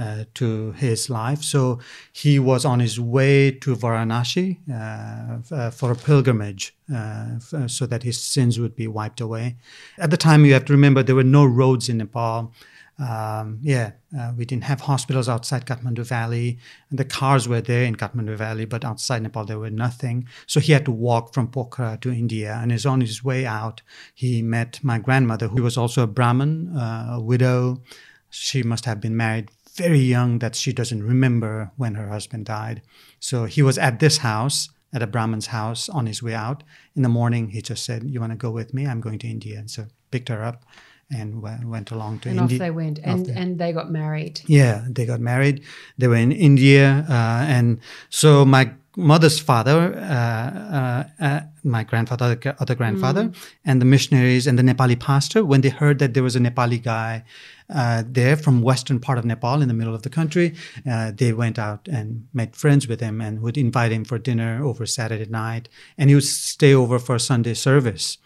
uh, 0.00 0.24
to 0.34 0.72
his 0.72 1.08
life. 1.08 1.42
So 1.42 1.78
he 2.12 2.38
was 2.38 2.64
on 2.64 2.80
his 2.80 2.98
way 2.98 3.50
to 3.52 3.76
Varanasi 3.76 4.58
uh, 4.70 5.54
uh, 5.54 5.70
for 5.70 5.92
a 5.92 5.96
pilgrimage 5.96 6.76
uh, 6.94 7.38
so 7.38 7.86
that 7.86 8.02
his 8.02 8.20
sins 8.20 8.58
would 8.58 8.74
be 8.74 8.86
wiped 8.86 9.20
away. 9.20 9.56
At 9.98 10.10
the 10.10 10.16
time, 10.16 10.44
you 10.44 10.52
have 10.52 10.64
to 10.66 10.72
remember 10.72 11.02
there 11.02 11.14
were 11.14 11.22
no 11.22 11.44
roads 11.44 11.88
in 11.88 11.98
Nepal. 11.98 12.52
Um, 12.98 13.58
yeah, 13.62 13.92
uh, 14.16 14.32
we 14.36 14.44
didn't 14.44 14.64
have 14.64 14.82
hospitals 14.82 15.28
outside 15.28 15.66
Kathmandu 15.66 16.06
Valley. 16.06 16.58
And 16.90 16.98
the 16.98 17.04
cars 17.04 17.48
were 17.48 17.60
there 17.60 17.84
in 17.84 17.96
Kathmandu 17.96 18.36
Valley, 18.36 18.64
but 18.64 18.84
outside 18.84 19.22
Nepal 19.22 19.44
there 19.44 19.58
were 19.58 19.70
nothing. 19.70 20.28
So 20.46 20.60
he 20.60 20.72
had 20.72 20.84
to 20.84 20.92
walk 20.92 21.34
from 21.34 21.48
Pokhara 21.48 22.00
to 22.02 22.12
India. 22.12 22.58
And 22.60 22.70
is 22.70 22.86
on 22.86 23.00
his 23.00 23.24
way 23.24 23.46
out, 23.46 23.82
he 24.14 24.42
met 24.42 24.80
my 24.82 24.98
grandmother, 24.98 25.48
who 25.48 25.62
was 25.62 25.76
also 25.76 26.02
a 26.02 26.06
Brahmin, 26.06 26.76
uh, 26.76 27.14
a 27.14 27.20
widow. 27.20 27.82
She 28.30 28.62
must 28.62 28.84
have 28.84 29.00
been 29.00 29.16
married 29.16 29.50
very 29.74 29.98
young 29.98 30.38
that 30.38 30.54
she 30.54 30.72
doesn't 30.72 31.02
remember 31.02 31.72
when 31.76 31.94
her 31.94 32.08
husband 32.08 32.46
died. 32.46 32.82
So 33.18 33.46
he 33.46 33.62
was 33.62 33.76
at 33.76 33.98
this 33.98 34.18
house, 34.18 34.68
at 34.92 35.02
a 35.02 35.08
Brahmin's 35.08 35.48
house, 35.48 35.88
on 35.88 36.06
his 36.06 36.22
way 36.22 36.34
out. 36.34 36.62
In 36.94 37.02
the 37.02 37.08
morning, 37.08 37.48
he 37.48 37.60
just 37.60 37.84
said, 37.84 38.04
"You 38.04 38.20
want 38.20 38.30
to 38.30 38.36
go 38.36 38.52
with 38.52 38.72
me? 38.72 38.86
I'm 38.86 39.00
going 39.00 39.18
to 39.20 39.26
India." 39.26 39.58
And 39.58 39.68
so 39.68 39.86
picked 40.12 40.28
her 40.28 40.44
up 40.44 40.64
and 41.10 41.42
w- 41.42 41.68
went 41.68 41.90
along 41.90 42.20
to 42.20 42.28
India. 42.28 42.42
And 42.42 42.50
India. 42.50 42.56
off 42.56 42.58
they 42.66 42.70
went, 42.70 42.98
and 43.04 43.26
they- 43.26 43.32
and 43.32 43.58
they 43.58 43.72
got 43.72 43.90
married. 43.90 44.40
yeah, 44.46 44.84
they 44.88 45.06
got 45.06 45.20
married. 45.20 45.62
They 45.98 46.08
were 46.08 46.16
in 46.16 46.32
India, 46.32 47.04
uh, 47.08 47.44
and 47.56 47.78
so 48.10 48.44
my 48.44 48.70
mother's 48.96 49.40
father, 49.40 49.92
uh, 49.96 50.50
uh, 50.78 51.04
uh, 51.20 51.40
my 51.64 51.82
grandfather, 51.82 52.24
other- 52.26 52.56
other 52.60 52.74
grandfather, 52.76 53.32
and 53.64 53.80
the 53.80 53.84
missionaries 53.84 54.46
and 54.46 54.56
the 54.58 54.62
Nepali 54.62 54.94
pastor, 54.98 55.44
when 55.44 55.62
they 55.62 55.70
heard 55.70 55.98
that 55.98 56.14
there 56.14 56.22
was 56.22 56.36
a 56.36 56.40
Nepali 56.40 56.80
guy 56.82 57.24
uh, 57.70 58.02
there 58.06 58.36
from 58.36 58.60
western 58.60 59.00
part 59.00 59.16
of 59.18 59.24
Nepal 59.24 59.62
in 59.62 59.68
the 59.68 59.74
middle 59.74 59.94
of 59.94 60.02
the 60.02 60.10
country, 60.10 60.52
uh, 60.86 61.10
they 61.16 61.32
went 61.32 61.58
out 61.58 61.88
and 61.90 62.26
made 62.34 62.54
friends 62.54 62.86
with 62.86 63.00
him 63.00 63.20
and 63.22 63.40
would 63.40 63.56
invite 63.56 63.90
him 63.90 64.04
for 64.04 64.18
dinner 64.18 64.62
over 64.62 64.84
Saturday 64.84 65.24
night, 65.30 65.68
and 65.96 66.10
he 66.10 66.14
would 66.14 66.24
stay 66.24 66.74
over 66.74 66.98
for 66.98 67.18
Sunday 67.18 67.54
service 67.54 68.18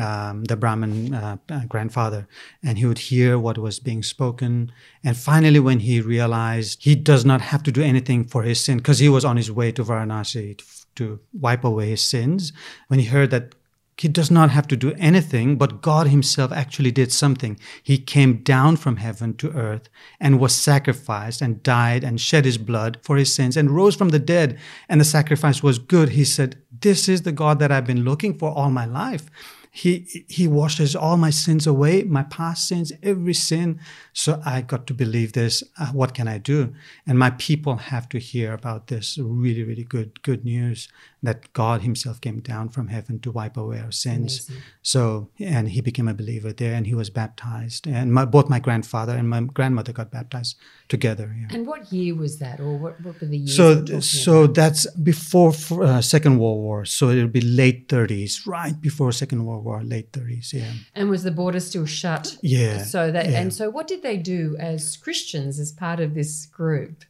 um, 0.00 0.44
the 0.44 0.56
Brahmin 0.56 1.14
uh, 1.14 1.36
grandfather, 1.68 2.26
and 2.62 2.78
he 2.78 2.86
would 2.86 2.98
hear 2.98 3.38
what 3.38 3.58
was 3.58 3.78
being 3.78 4.02
spoken. 4.02 4.72
And 5.02 5.16
finally, 5.16 5.60
when 5.60 5.80
he 5.80 6.00
realized 6.00 6.82
he 6.82 6.94
does 6.94 7.24
not 7.24 7.40
have 7.40 7.62
to 7.64 7.72
do 7.72 7.82
anything 7.82 8.24
for 8.24 8.42
his 8.42 8.60
sin, 8.60 8.78
because 8.78 8.98
he 8.98 9.08
was 9.08 9.24
on 9.24 9.36
his 9.36 9.50
way 9.50 9.72
to 9.72 9.84
Varanasi 9.84 10.58
to, 10.58 10.64
to 10.96 11.20
wipe 11.32 11.64
away 11.64 11.90
his 11.90 12.02
sins, 12.02 12.52
when 12.88 12.98
he 12.98 13.06
heard 13.06 13.30
that 13.30 13.54
he 13.96 14.08
does 14.08 14.30
not 14.30 14.50
have 14.50 14.66
to 14.68 14.76
do 14.76 14.92
anything, 14.98 15.56
but 15.56 15.80
God 15.80 16.08
Himself 16.08 16.50
actually 16.50 16.90
did 16.90 17.12
something. 17.12 17.58
He 17.82 17.98
came 17.98 18.42
down 18.42 18.76
from 18.76 18.96
heaven 18.96 19.36
to 19.36 19.52
earth 19.52 19.88
and 20.18 20.40
was 20.40 20.54
sacrificed 20.54 21.40
and 21.40 21.62
died 21.62 22.02
and 22.02 22.20
shed 22.20 22.44
His 22.44 22.58
blood 22.58 22.98
for 23.02 23.16
His 23.16 23.32
sins 23.32 23.56
and 23.56 23.70
rose 23.70 23.94
from 23.94 24.08
the 24.08 24.18
dead. 24.18 24.58
And 24.88 25.00
the 25.00 25.04
sacrifice 25.04 25.62
was 25.62 25.78
good. 25.78 26.10
He 26.10 26.24
said, 26.24 26.56
This 26.80 27.08
is 27.08 27.22
the 27.22 27.32
God 27.32 27.60
that 27.60 27.70
I've 27.70 27.86
been 27.86 28.04
looking 28.04 28.36
for 28.36 28.50
all 28.50 28.70
my 28.70 28.84
life. 28.84 29.30
He, 29.76 30.24
he 30.28 30.46
washes 30.46 30.94
all 30.94 31.16
my 31.16 31.30
sins 31.30 31.66
away, 31.66 32.04
my 32.04 32.22
past 32.22 32.68
sins, 32.68 32.92
every 33.02 33.34
sin. 33.34 33.80
So 34.12 34.40
I 34.46 34.62
got 34.62 34.86
to 34.86 34.94
believe 34.94 35.32
this. 35.32 35.64
Uh, 35.76 35.88
what 35.88 36.14
can 36.14 36.28
I 36.28 36.38
do? 36.38 36.72
And 37.08 37.18
my 37.18 37.30
people 37.30 37.76
have 37.76 38.08
to 38.10 38.20
hear 38.20 38.52
about 38.52 38.86
this 38.86 39.18
really, 39.18 39.64
really 39.64 39.82
good, 39.82 40.22
good 40.22 40.44
news 40.44 40.86
that 41.24 41.52
God 41.52 41.82
Himself 41.82 42.20
came 42.20 42.40
down 42.40 42.68
from 42.68 42.88
heaven 42.88 43.18
to 43.20 43.30
wipe 43.30 43.56
away 43.56 43.80
our 43.80 43.90
sins. 43.90 44.50
So, 44.82 45.30
and 45.38 45.68
he 45.70 45.80
became 45.80 46.06
a 46.06 46.14
believer 46.14 46.52
there 46.52 46.74
and 46.74 46.86
he 46.86 46.94
was 46.94 47.10
baptized. 47.10 47.86
And 47.86 48.12
my, 48.12 48.24
both 48.24 48.48
my 48.48 48.60
grandfather 48.60 49.16
and 49.16 49.28
my 49.28 49.40
grandmother 49.40 49.92
got 49.92 50.10
baptized 50.10 50.56
together. 50.88 51.34
Yeah. 51.38 51.56
And 51.56 51.66
what 51.66 51.92
year 51.92 52.14
was 52.14 52.38
that, 52.38 52.60
or 52.60 52.76
what, 52.76 53.00
what 53.00 53.20
were 53.20 53.26
the 53.26 53.38
years? 53.38 53.56
So, 53.56 53.84
so 54.00 54.42
about? 54.42 54.54
that's 54.54 54.90
before 54.96 55.54
uh, 55.82 56.00
Second 56.02 56.38
World 56.38 56.58
War. 56.58 56.84
So 56.84 57.08
it'll 57.08 57.28
be 57.28 57.40
late 57.40 57.88
30s, 57.88 58.46
right 58.46 58.78
before 58.78 59.10
Second 59.12 59.46
World 59.46 59.64
War, 59.64 59.82
late 59.82 60.12
30s. 60.12 60.52
Yeah. 60.52 60.72
and 60.94 61.08
was 61.08 61.22
the 61.22 61.30
border 61.30 61.60
still 61.60 61.86
shut? 61.86 62.36
Yeah. 62.42 62.82
So 62.82 63.10
that 63.10 63.30
yeah. 63.30 63.40
and 63.40 63.52
so, 63.52 63.70
what 63.70 63.88
did 63.88 64.02
they 64.02 64.18
do 64.18 64.56
as 64.58 64.96
Christians 64.96 65.58
as 65.58 65.72
part 65.72 66.00
of 66.00 66.14
this 66.14 66.46
group? 66.46 67.04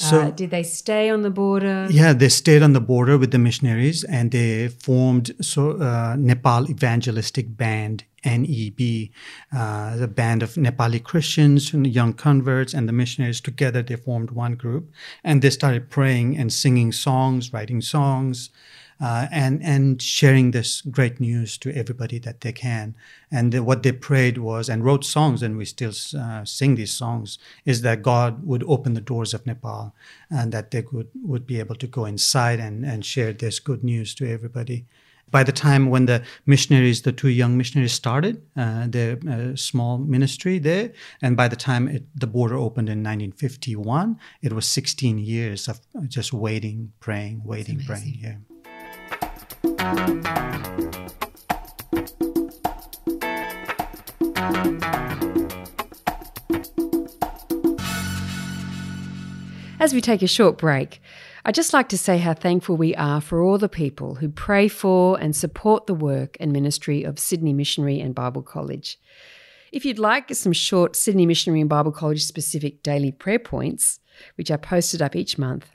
So- 0.00 0.20
uh, 0.22 0.30
did 0.30 0.50
they 0.50 0.62
stay 0.62 1.10
on 1.10 1.20
the 1.22 1.30
border? 1.30 1.86
Yeah, 1.90 2.14
they 2.14 2.30
stayed 2.30 2.62
on 2.62 2.72
the 2.72 2.80
border 2.80 3.18
with 3.18 3.32
the 3.32 3.38
missionaries 3.38 4.02
and 4.04 4.30
they 4.30 4.68
formed 4.68 5.32
so 5.42 5.72
uh, 5.80 6.16
Nepal 6.18 6.70
Evangelistic 6.70 7.54
Band 7.56 8.04
NEB, 8.24 9.10
uh, 9.54 9.96
the 9.96 10.08
band 10.08 10.42
of 10.42 10.54
Nepali 10.54 11.02
Christians 11.02 11.72
and 11.74 11.86
young 11.86 12.12
converts 12.14 12.72
and 12.74 12.88
the 12.88 12.92
missionaries 12.92 13.40
together. 13.40 13.82
They 13.82 13.96
formed 13.96 14.30
one 14.30 14.54
group 14.54 14.90
and 15.22 15.42
they 15.42 15.50
started 15.50 15.90
praying 15.90 16.36
and 16.38 16.50
singing 16.52 16.92
songs, 16.92 17.52
writing 17.52 17.80
songs. 17.82 18.50
Uh, 19.00 19.26
and 19.32 19.62
and 19.62 20.02
sharing 20.02 20.50
this 20.50 20.82
great 20.82 21.20
news 21.20 21.56
to 21.58 21.70
everybody 21.72 22.18
that 22.18 22.40
they 22.42 22.52
can. 22.52 22.94
And 23.30 23.52
the- 23.52 23.62
what 23.62 23.82
they 23.82 23.92
prayed 23.92 24.36
was 24.38 24.68
and 24.68 24.84
wrote 24.84 25.04
songs, 25.06 25.42
and 25.42 25.56
we 25.56 25.64
still 25.64 25.94
uh, 26.18 26.44
sing 26.44 26.74
these 26.76 26.92
songs, 26.92 27.38
is 27.64 27.80
that 27.80 28.02
God 28.02 28.44
would 28.44 28.62
open 28.64 28.94
the 28.94 29.00
doors 29.00 29.32
of 29.34 29.46
Nepal, 29.46 29.94
and 30.30 30.52
that 30.52 30.70
they 30.70 30.84
would 30.92 31.08
would 31.22 31.46
be 31.46 31.60
able 31.60 31.76
to 31.76 31.86
go 31.86 32.04
inside 32.04 32.60
and 32.60 32.84
and 32.84 33.04
share 33.04 33.32
this 33.32 33.60
good 33.60 33.82
news 33.82 34.14
to 34.16 34.24
everybody. 34.26 34.84
By 35.30 35.44
the 35.44 35.52
time 35.52 35.90
when 35.90 36.06
the 36.06 36.22
missionaries, 36.44 37.02
the 37.02 37.12
two 37.12 37.28
young 37.28 37.56
missionaries 37.56 37.92
started 37.92 38.42
uh, 38.56 38.86
their 38.88 39.16
uh, 39.28 39.56
small 39.56 39.98
ministry 39.98 40.58
there, 40.58 40.92
and 41.22 41.36
by 41.36 41.48
the 41.48 41.56
time 41.56 41.88
it, 41.88 42.04
the 42.20 42.26
border 42.26 42.56
opened 42.56 42.88
in 42.88 42.98
1951, 43.02 44.18
it 44.42 44.52
was 44.52 44.66
16 44.66 45.18
years 45.18 45.68
of 45.68 45.80
just 46.08 46.32
waiting, 46.32 46.92
praying, 47.00 47.42
waiting, 47.44 47.80
praying. 47.86 48.18
Yeah. 48.20 48.49
As 59.80 59.94
we 59.94 60.02
take 60.02 60.20
a 60.20 60.26
short 60.26 60.58
break, 60.58 61.00
I'd 61.46 61.54
just 61.54 61.72
like 61.72 61.88
to 61.88 61.96
say 61.96 62.18
how 62.18 62.34
thankful 62.34 62.76
we 62.76 62.94
are 62.96 63.22
for 63.22 63.40
all 63.40 63.56
the 63.56 63.70
people 63.70 64.16
who 64.16 64.28
pray 64.28 64.68
for 64.68 65.18
and 65.18 65.34
support 65.34 65.86
the 65.86 65.94
work 65.94 66.36
and 66.38 66.52
ministry 66.52 67.02
of 67.02 67.18
Sydney 67.18 67.54
Missionary 67.54 67.98
and 67.98 68.14
Bible 68.14 68.42
College. 68.42 68.98
If 69.72 69.86
you'd 69.86 69.98
like 69.98 70.34
some 70.34 70.52
short 70.52 70.94
Sydney 70.94 71.24
Missionary 71.24 71.62
and 71.62 71.70
Bible 71.70 71.92
College 71.92 72.22
specific 72.24 72.82
daily 72.82 73.12
prayer 73.12 73.38
points, 73.38 74.00
which 74.34 74.50
are 74.50 74.58
posted 74.58 75.00
up 75.00 75.16
each 75.16 75.38
month, 75.38 75.70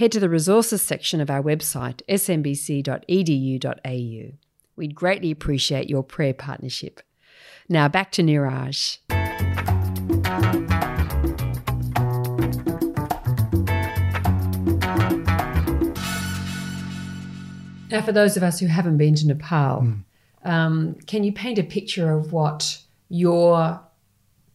head 0.00 0.10
to 0.10 0.18
the 0.18 0.30
resources 0.30 0.80
section 0.80 1.20
of 1.20 1.28
our 1.28 1.42
website, 1.42 2.00
smbc.edu.au. 2.08 3.02
We'd 4.74 4.94
greatly 4.94 5.30
appreciate 5.30 5.90
your 5.90 6.02
prayer 6.02 6.32
partnership. 6.32 7.02
Now 7.68 7.86
back 7.86 8.10
to 8.12 8.22
Niraj. 8.22 8.96
Now, 17.90 18.00
for 18.00 18.12
those 18.12 18.38
of 18.38 18.42
us 18.42 18.58
who 18.58 18.68
haven't 18.68 18.96
been 18.96 19.16
to 19.16 19.26
Nepal, 19.26 19.86
um, 20.44 20.94
can 21.06 21.24
you 21.24 21.32
paint 21.34 21.58
a 21.58 21.62
picture 21.62 22.10
of 22.10 22.32
what 22.32 22.78
your 23.10 23.78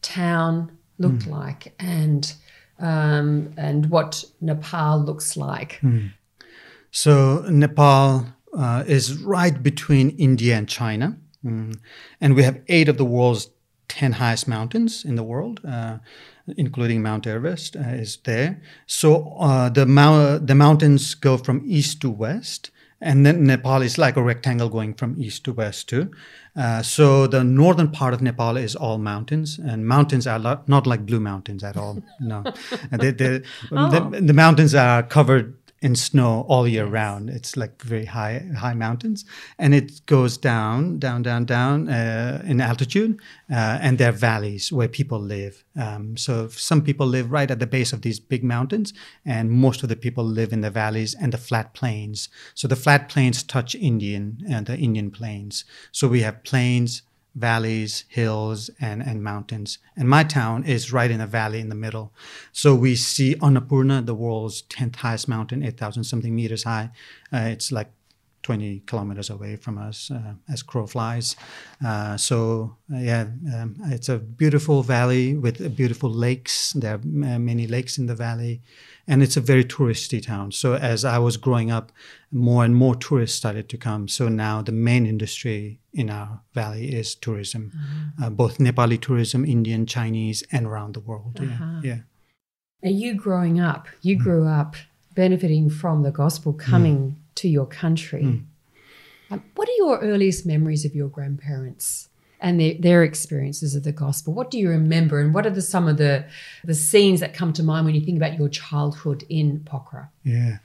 town 0.02 0.76
looked 0.98 1.28
like 1.28 1.72
and 1.78 2.34
um, 2.78 3.52
and 3.56 3.86
what 3.90 4.24
Nepal 4.40 4.98
looks 5.00 5.36
like. 5.36 5.80
So 6.90 7.44
Nepal 7.48 8.26
uh, 8.56 8.84
is 8.86 9.22
right 9.22 9.62
between 9.62 10.10
India 10.10 10.56
and 10.56 10.68
China, 10.68 11.16
Mm. 11.44 11.78
and 12.20 12.34
we 12.34 12.42
have 12.42 12.60
eight 12.66 12.88
of 12.88 12.96
the 12.96 13.04
world's 13.04 13.50
ten 13.88 14.12
highest 14.12 14.48
mountains 14.48 15.04
in 15.04 15.14
the 15.14 15.22
world, 15.22 15.60
uh, 15.64 15.98
including 16.56 17.02
Mount 17.02 17.26
Everest 17.26 17.76
uh, 17.76 17.80
is 18.02 18.18
there. 18.24 18.60
So 18.86 19.36
uh, 19.38 19.68
the 19.68 19.86
mou- 19.86 20.38
the 20.38 20.54
mountains 20.54 21.14
go 21.14 21.36
from 21.36 21.62
east 21.64 22.00
to 22.00 22.10
west, 22.10 22.70
and 23.00 23.26
then 23.26 23.44
Nepal 23.44 23.82
is 23.82 23.98
like 23.98 24.16
a 24.16 24.22
rectangle 24.22 24.68
going 24.68 24.94
from 24.94 25.14
east 25.20 25.44
to 25.44 25.52
west 25.52 25.88
too. 25.88 26.10
Uh, 26.56 26.82
so 26.82 27.26
the 27.26 27.44
northern 27.44 27.90
part 27.90 28.14
of 28.14 28.22
Nepal 28.22 28.56
is 28.56 28.74
all 28.74 28.98
mountains, 28.98 29.58
and 29.58 29.86
mountains 29.86 30.26
are 30.26 30.38
lo- 30.38 30.60
not 30.66 30.86
like 30.86 31.04
blue 31.04 31.20
mountains 31.20 31.62
at 31.62 31.76
all. 31.76 32.02
No, 32.20 32.42
they, 32.90 33.10
they, 33.10 33.42
Oh. 33.70 33.90
the, 33.90 34.20
the 34.20 34.32
mountains 34.32 34.74
are 34.74 35.02
covered 35.02 35.54
in 35.82 35.94
snow 35.94 36.44
all 36.48 36.66
year 36.66 36.86
round. 36.86 37.28
It's 37.30 37.56
like 37.56 37.82
very 37.82 38.06
high 38.06 38.44
high 38.56 38.74
mountains, 38.74 39.24
and 39.58 39.74
it 39.74 40.04
goes 40.06 40.38
down, 40.38 40.98
down, 40.98 41.22
down, 41.22 41.44
down 41.44 41.88
uh, 41.88 42.42
in 42.46 42.60
altitude, 42.60 43.20
uh, 43.50 43.78
and 43.80 43.98
there 43.98 44.08
are 44.08 44.12
valleys 44.12 44.72
where 44.72 44.88
people 44.88 45.20
live. 45.20 45.64
Um, 45.78 46.16
so 46.16 46.48
some 46.48 46.82
people 46.82 47.06
live 47.06 47.30
right 47.30 47.50
at 47.50 47.58
the 47.58 47.66
base 47.66 47.92
of 47.92 48.02
these 48.02 48.20
big 48.20 48.42
mountains, 48.42 48.94
and 49.24 49.50
most 49.50 49.82
of 49.82 49.88
the 49.88 49.96
people 49.96 50.24
live 50.24 50.52
in 50.52 50.62
the 50.62 50.70
valleys 50.70 51.14
and 51.14 51.32
the 51.32 51.38
flat 51.38 51.74
plains. 51.74 52.28
So 52.54 52.66
the 52.68 52.76
flat 52.76 53.08
plains 53.08 53.42
touch 53.42 53.74
Indian 53.74 54.38
and 54.48 54.66
the 54.66 54.76
Indian 54.76 55.10
plains. 55.10 55.64
So 55.92 56.08
we 56.08 56.22
have 56.22 56.42
plains, 56.42 57.02
valleys, 57.36 58.04
hills, 58.08 58.70
and, 58.80 59.02
and 59.02 59.22
mountains. 59.22 59.78
And 59.94 60.08
my 60.08 60.24
town 60.24 60.64
is 60.64 60.92
right 60.92 61.10
in 61.10 61.20
a 61.20 61.26
valley 61.26 61.60
in 61.60 61.68
the 61.68 61.74
middle. 61.74 62.12
So 62.50 62.74
we 62.74 62.96
see 62.96 63.34
Annapurna, 63.36 64.04
the 64.04 64.14
world's 64.14 64.62
10th 64.62 64.96
highest 64.96 65.28
mountain, 65.28 65.62
8,000 65.62 66.04
something 66.04 66.34
meters 66.34 66.64
high. 66.64 66.90
Uh, 67.32 67.48
it's 67.52 67.70
like 67.70 67.90
20 68.46 68.84
kilometers 68.86 69.28
away 69.28 69.56
from 69.56 69.76
us 69.76 70.08
uh, 70.08 70.34
as 70.48 70.62
crow 70.62 70.86
flies. 70.86 71.34
Uh, 71.84 72.16
so, 72.16 72.76
uh, 72.94 72.98
yeah, 72.98 73.22
um, 73.52 73.74
it's 73.86 74.08
a 74.08 74.18
beautiful 74.18 74.84
valley 74.84 75.36
with 75.36 75.60
uh, 75.60 75.68
beautiful 75.68 76.08
lakes. 76.08 76.72
There 76.72 76.94
are 76.94 76.98
uh, 76.98 77.40
many 77.40 77.66
lakes 77.66 77.98
in 77.98 78.06
the 78.06 78.14
valley. 78.14 78.62
And 79.08 79.20
it's 79.20 79.36
a 79.36 79.40
very 79.40 79.64
touristy 79.64 80.24
town. 80.24 80.52
So, 80.52 80.74
as 80.74 81.04
I 81.04 81.18
was 81.18 81.36
growing 81.36 81.72
up, 81.72 81.90
more 82.30 82.64
and 82.64 82.76
more 82.76 82.94
tourists 82.94 83.36
started 83.36 83.68
to 83.68 83.76
come. 83.76 84.06
So, 84.06 84.28
now 84.28 84.62
the 84.62 84.70
main 84.70 85.06
industry 85.06 85.80
in 85.92 86.08
our 86.08 86.40
valley 86.54 86.94
is 86.94 87.16
tourism, 87.16 87.72
uh, 88.22 88.30
both 88.30 88.58
Nepali 88.58 89.00
tourism, 89.00 89.44
Indian, 89.44 89.86
Chinese, 89.86 90.44
and 90.52 90.66
around 90.66 90.94
the 90.94 91.00
world. 91.00 91.40
Yeah. 91.40 91.80
yeah. 91.82 91.98
Now, 92.82 92.90
you 92.90 93.14
growing 93.14 93.58
up, 93.58 93.88
you 94.02 94.16
grew 94.16 94.46
up 94.46 94.76
benefiting 95.16 95.68
from 95.68 96.04
the 96.04 96.12
gospel 96.12 96.52
coming 96.52 97.16
to 97.36 97.48
your 97.48 97.66
country. 97.66 98.24
Um, 99.30 99.42
what 99.54 99.68
are 99.68 99.78
your 99.78 99.98
earliest 100.00 100.46
memories 100.46 100.84
of 100.84 100.94
your 100.94 101.08
grandparents 101.08 102.08
and 102.40 102.60
their, 102.60 102.74
their 102.78 103.02
experiences 103.02 103.74
of 103.74 103.82
the 103.82 103.92
gospel? 103.92 104.34
What 104.34 104.50
do 104.50 104.58
you 104.58 104.68
remember, 104.68 105.20
and 105.20 105.34
what 105.34 105.46
are 105.46 105.50
the, 105.50 105.62
some 105.62 105.88
of 105.88 105.96
the 105.96 106.24
the 106.64 106.74
scenes 106.74 107.20
that 107.20 107.34
come 107.34 107.52
to 107.54 107.62
mind 107.62 107.86
when 107.86 107.94
you 107.94 108.00
think 108.00 108.16
about 108.16 108.38
your 108.38 108.48
childhood 108.48 109.24
in 109.28 109.60
Pokhara? 109.60 110.08
Yeah. 110.22 110.58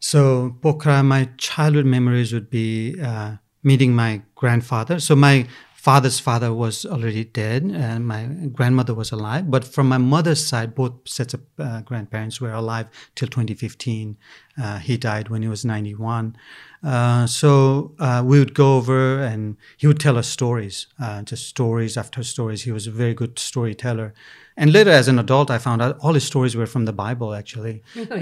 So 0.00 0.56
Pokhara, 0.62 1.04
my 1.04 1.28
childhood 1.36 1.86
memories 1.86 2.32
would 2.32 2.50
be 2.50 3.00
uh, 3.00 3.36
meeting 3.62 3.94
my 3.94 4.22
grandfather. 4.34 5.00
So 5.00 5.14
my 5.16 5.46
father's 5.88 6.20
father 6.20 6.52
was 6.52 6.84
already 6.84 7.24
dead, 7.24 7.62
and 7.62 8.06
my 8.06 8.24
grandmother 8.52 8.92
was 8.92 9.10
alive. 9.10 9.50
But 9.50 9.64
from 9.64 9.88
my 9.88 9.96
mother's 9.96 10.44
side, 10.44 10.74
both 10.74 10.92
sets 11.06 11.32
of 11.32 11.40
uh, 11.58 11.80
grandparents 11.80 12.42
were 12.42 12.52
alive 12.52 12.88
till 13.14 13.28
2015. 13.28 14.18
Uh, 14.62 14.80
he 14.80 14.98
died 14.98 15.30
when 15.30 15.40
he 15.40 15.48
was 15.48 15.64
91. 15.64 16.36
Uh, 16.84 17.26
so 17.26 17.94
uh, 17.98 18.22
we 18.22 18.38
would 18.38 18.52
go 18.52 18.76
over, 18.76 19.22
and 19.22 19.56
he 19.78 19.86
would 19.86 19.98
tell 19.98 20.18
us 20.18 20.28
stories, 20.28 20.88
uh, 21.00 21.22
just 21.22 21.46
stories 21.46 21.96
after 21.96 22.22
stories. 22.22 22.64
He 22.64 22.70
was 22.70 22.86
a 22.86 22.90
very 22.90 23.14
good 23.14 23.38
storyteller. 23.38 24.12
And 24.60 24.72
later, 24.72 24.90
as 24.90 25.06
an 25.06 25.18
adult, 25.20 25.52
I 25.52 25.58
found 25.58 25.80
out 25.80 25.96
all 26.00 26.14
his 26.14 26.24
stories 26.24 26.56
were 26.56 26.66
from 26.66 26.84
the 26.84 26.92
Bible, 26.92 27.32
actually. 27.32 27.82
and, 27.94 28.12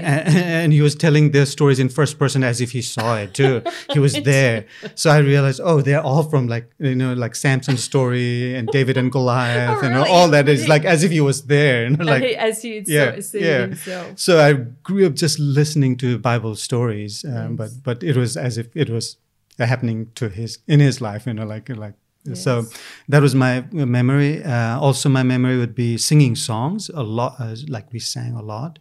and 0.61 0.71
he 0.71 0.81
was 0.81 0.93
telling 0.95 1.31
their 1.31 1.47
stories 1.47 1.79
in 1.79 1.89
first 1.89 2.19
person 2.19 2.43
as 2.43 2.61
if 2.61 2.71
he 2.71 2.83
saw 2.83 3.17
it 3.17 3.33
too. 3.33 3.63
He 3.91 3.97
was 3.97 4.13
there. 4.33 4.67
So 4.93 5.09
I 5.09 5.17
realized, 5.17 5.59
oh, 5.63 5.81
they're 5.81 6.05
all 6.09 6.21
from 6.21 6.47
like, 6.47 6.69
you 6.77 6.93
know, 6.93 7.13
like 7.13 7.33
Samson's 7.33 7.83
story 7.83 8.55
and 8.55 8.67
David 8.69 8.97
and 8.97 9.11
Goliath 9.11 9.79
Oh, 9.81 9.85
and 9.85 9.95
really? 9.95 10.09
all 10.09 10.27
that 10.29 10.47
is 10.47 10.67
like 10.67 10.85
as 10.85 11.03
if 11.03 11.11
he 11.11 11.21
was 11.21 11.45
there. 11.45 11.85
You 11.85 11.97
know, 11.97 12.05
like, 12.05 12.23
as 12.23 12.61
he 12.61 12.83
yeah, 12.85 13.19
seen 13.19 13.43
yeah. 13.43 13.61
himself. 13.61 14.19
So 14.19 14.39
I 14.39 14.53
grew 14.53 15.07
up 15.07 15.15
just 15.15 15.39
listening 15.39 15.97
to 15.97 16.19
Bible 16.19 16.55
stories, 16.55 17.25
um, 17.25 17.55
but 17.55 17.71
but 17.83 18.03
it 18.03 18.15
was 18.15 18.37
as 18.37 18.57
if 18.57 18.67
it 18.75 18.89
was 18.89 19.17
happening 19.57 20.11
to 20.15 20.29
his 20.29 20.59
in 20.67 20.79
his 20.79 21.01
life, 21.01 21.25
you 21.25 21.33
know, 21.33 21.45
like 21.45 21.67
like. 21.69 21.95
So 22.35 22.65
that 23.07 23.21
was 23.21 23.33
my 23.35 23.63
memory. 23.71 24.43
Uh, 24.43 24.79
also, 24.79 25.09
my 25.09 25.23
memory 25.23 25.57
would 25.57 25.75
be 25.75 25.97
singing 25.97 26.35
songs 26.35 26.89
a 26.89 27.03
lot, 27.03 27.35
uh, 27.39 27.55
like 27.67 27.91
we 27.93 27.99
sang 27.99 28.33
a 28.35 28.41
lot. 28.41 28.79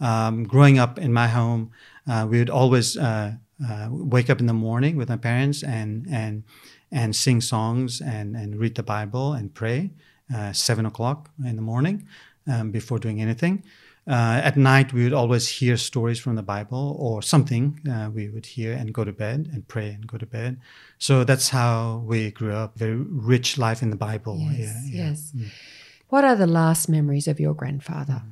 Um, 0.00 0.44
growing 0.44 0.78
up 0.78 0.98
in 0.98 1.12
my 1.12 1.28
home, 1.28 1.70
uh, 2.06 2.26
we 2.28 2.38
would 2.38 2.50
always 2.50 2.96
uh, 2.96 3.32
uh, 3.66 3.88
wake 3.90 4.28
up 4.30 4.40
in 4.40 4.46
the 4.46 4.52
morning 4.54 4.96
with 4.96 5.08
my 5.08 5.16
parents 5.16 5.62
and 5.62 6.06
and 6.10 6.42
and 6.90 7.14
sing 7.16 7.40
songs 7.40 8.00
and 8.00 8.36
and 8.36 8.56
read 8.58 8.74
the 8.74 8.82
Bible 8.82 9.32
and 9.32 9.54
pray. 9.54 9.90
Uh, 10.34 10.52
seven 10.52 10.86
o'clock 10.86 11.30
in 11.44 11.54
the 11.56 11.62
morning 11.62 12.08
um, 12.46 12.70
before 12.70 12.98
doing 12.98 13.20
anything. 13.20 13.62
Uh, 14.06 14.40
at 14.44 14.56
night, 14.56 14.92
we 14.92 15.04
would 15.04 15.14
always 15.14 15.48
hear 15.48 15.78
stories 15.78 16.18
from 16.18 16.36
the 16.36 16.42
Bible 16.42 16.96
or 16.98 17.22
something 17.22 17.80
uh, 17.90 18.10
we 18.12 18.28
would 18.28 18.44
hear 18.44 18.72
and 18.74 18.92
go 18.92 19.02
to 19.02 19.12
bed 19.12 19.48
and 19.52 19.66
pray 19.66 19.90
and 19.90 20.06
go 20.06 20.18
to 20.18 20.26
bed. 20.26 20.60
So 20.98 21.24
that's 21.24 21.48
how 21.48 22.02
we 22.06 22.30
grew 22.30 22.52
up. 22.52 22.76
Very 22.76 22.96
rich 22.96 23.56
life 23.56 23.82
in 23.82 23.88
the 23.88 23.96
Bible. 23.96 24.38
Yes, 24.38 24.58
Yeah, 24.58 24.80
yeah. 24.84 25.08
yes. 25.08 25.32
What 26.08 26.22
are 26.24 26.36
the 26.36 26.46
last 26.46 26.88
memories 26.88 27.26
of 27.26 27.40
your 27.40 27.54
grandfather? 27.54 28.22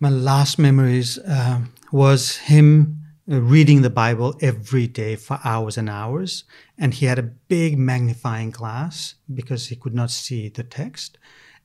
My 0.00 0.08
last 0.08 0.58
memories 0.58 1.18
um, 1.26 1.74
was 1.92 2.36
him 2.36 3.02
uh, 3.30 3.42
reading 3.42 3.82
the 3.82 3.90
Bible 3.90 4.34
every 4.40 4.86
day 4.86 5.14
for 5.14 5.38
hours 5.44 5.76
and 5.76 5.90
hours. 5.90 6.44
And 6.78 6.94
he 6.94 7.04
had 7.04 7.18
a 7.18 7.22
big 7.22 7.78
magnifying 7.78 8.50
glass 8.50 9.16
because 9.32 9.66
he 9.66 9.76
could 9.76 9.94
not 9.94 10.10
see 10.10 10.48
the 10.48 10.64
text. 10.64 11.18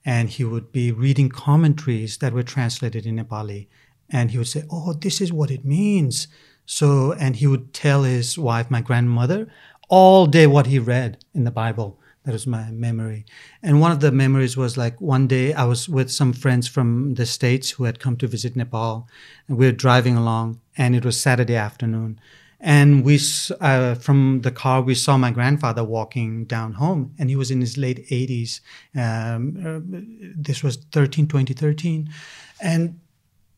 And 0.06 0.30
he 0.30 0.44
would 0.44 0.72
be 0.72 0.91
reading 0.91 1.30
commentaries 1.30 2.18
that 2.18 2.34
were 2.34 2.44
translated 2.44 3.06
in 3.06 3.18
Nepali. 3.18 3.68
And 4.10 4.32
he 4.32 4.38
would 4.38 4.48
say, 4.48 4.63
Oh, 4.70 4.94
this 4.94 5.20
is 5.20 5.34
what 5.34 5.52
it 5.52 5.65
means. 5.65 6.28
So, 6.65 7.13
and 7.13 7.36
he 7.36 7.48
would 7.48 7.74
tell 7.74 8.04
his 8.04 8.38
wife, 8.38 8.72
my 8.72 8.82
grandmother, 8.82 9.48
all 9.89 10.26
day 10.26 10.48
what 10.48 10.68
he 10.68 10.80
read 10.80 11.24
in 11.34 11.44
the 11.44 11.52
Bible. 11.52 12.00
That 12.24 12.34
was 12.34 12.48
my 12.48 12.72
memory. 12.72 13.24
And 13.62 13.80
one 13.80 13.91
of 13.91 14.00
the 14.00 14.12
memories 14.12 14.58
was 14.58 14.78
like 14.78 15.00
one 15.00 15.28
day 15.28 15.54
I 15.54 15.65
was 15.65 15.88
with 15.88 16.12
some 16.12 16.34
friends 16.34 16.68
from 16.68 17.13
the 17.13 17.26
States 17.26 17.72
who 17.72 17.84
had 17.84 18.00
come 18.00 18.18
to 18.18 18.28
visit 18.28 18.56
Nepal. 18.56 19.08
And 19.48 19.58
we 19.58 19.68
were 19.68 19.72
driving 19.72 20.18
along, 20.18 20.60
and 20.76 20.96
it 20.96 21.06
was 21.06 21.20
Saturday 21.20 21.56
afternoon. 21.56 22.20
And 22.65 23.06
we, 23.06 23.19
uh, 23.62 23.93
from 23.93 24.41
the 24.41 24.49
car, 24.49 24.82
we 24.82 24.95
saw 24.95 25.17
my 25.17 25.30
grandfather 25.30 25.84
walking 25.84 26.45
down 26.45 26.73
home, 26.73 27.13
and 27.19 27.30
he 27.30 27.36
was 27.36 27.51
in 27.51 27.62
his 27.62 27.78
late 27.78 28.10
80s. 28.10 28.60
Um, 28.95 29.56
uh, 29.63 29.99
this 30.36 30.63
was 30.63 30.78
13, 30.91 31.28
2013. 31.28 32.10
And 32.60 32.99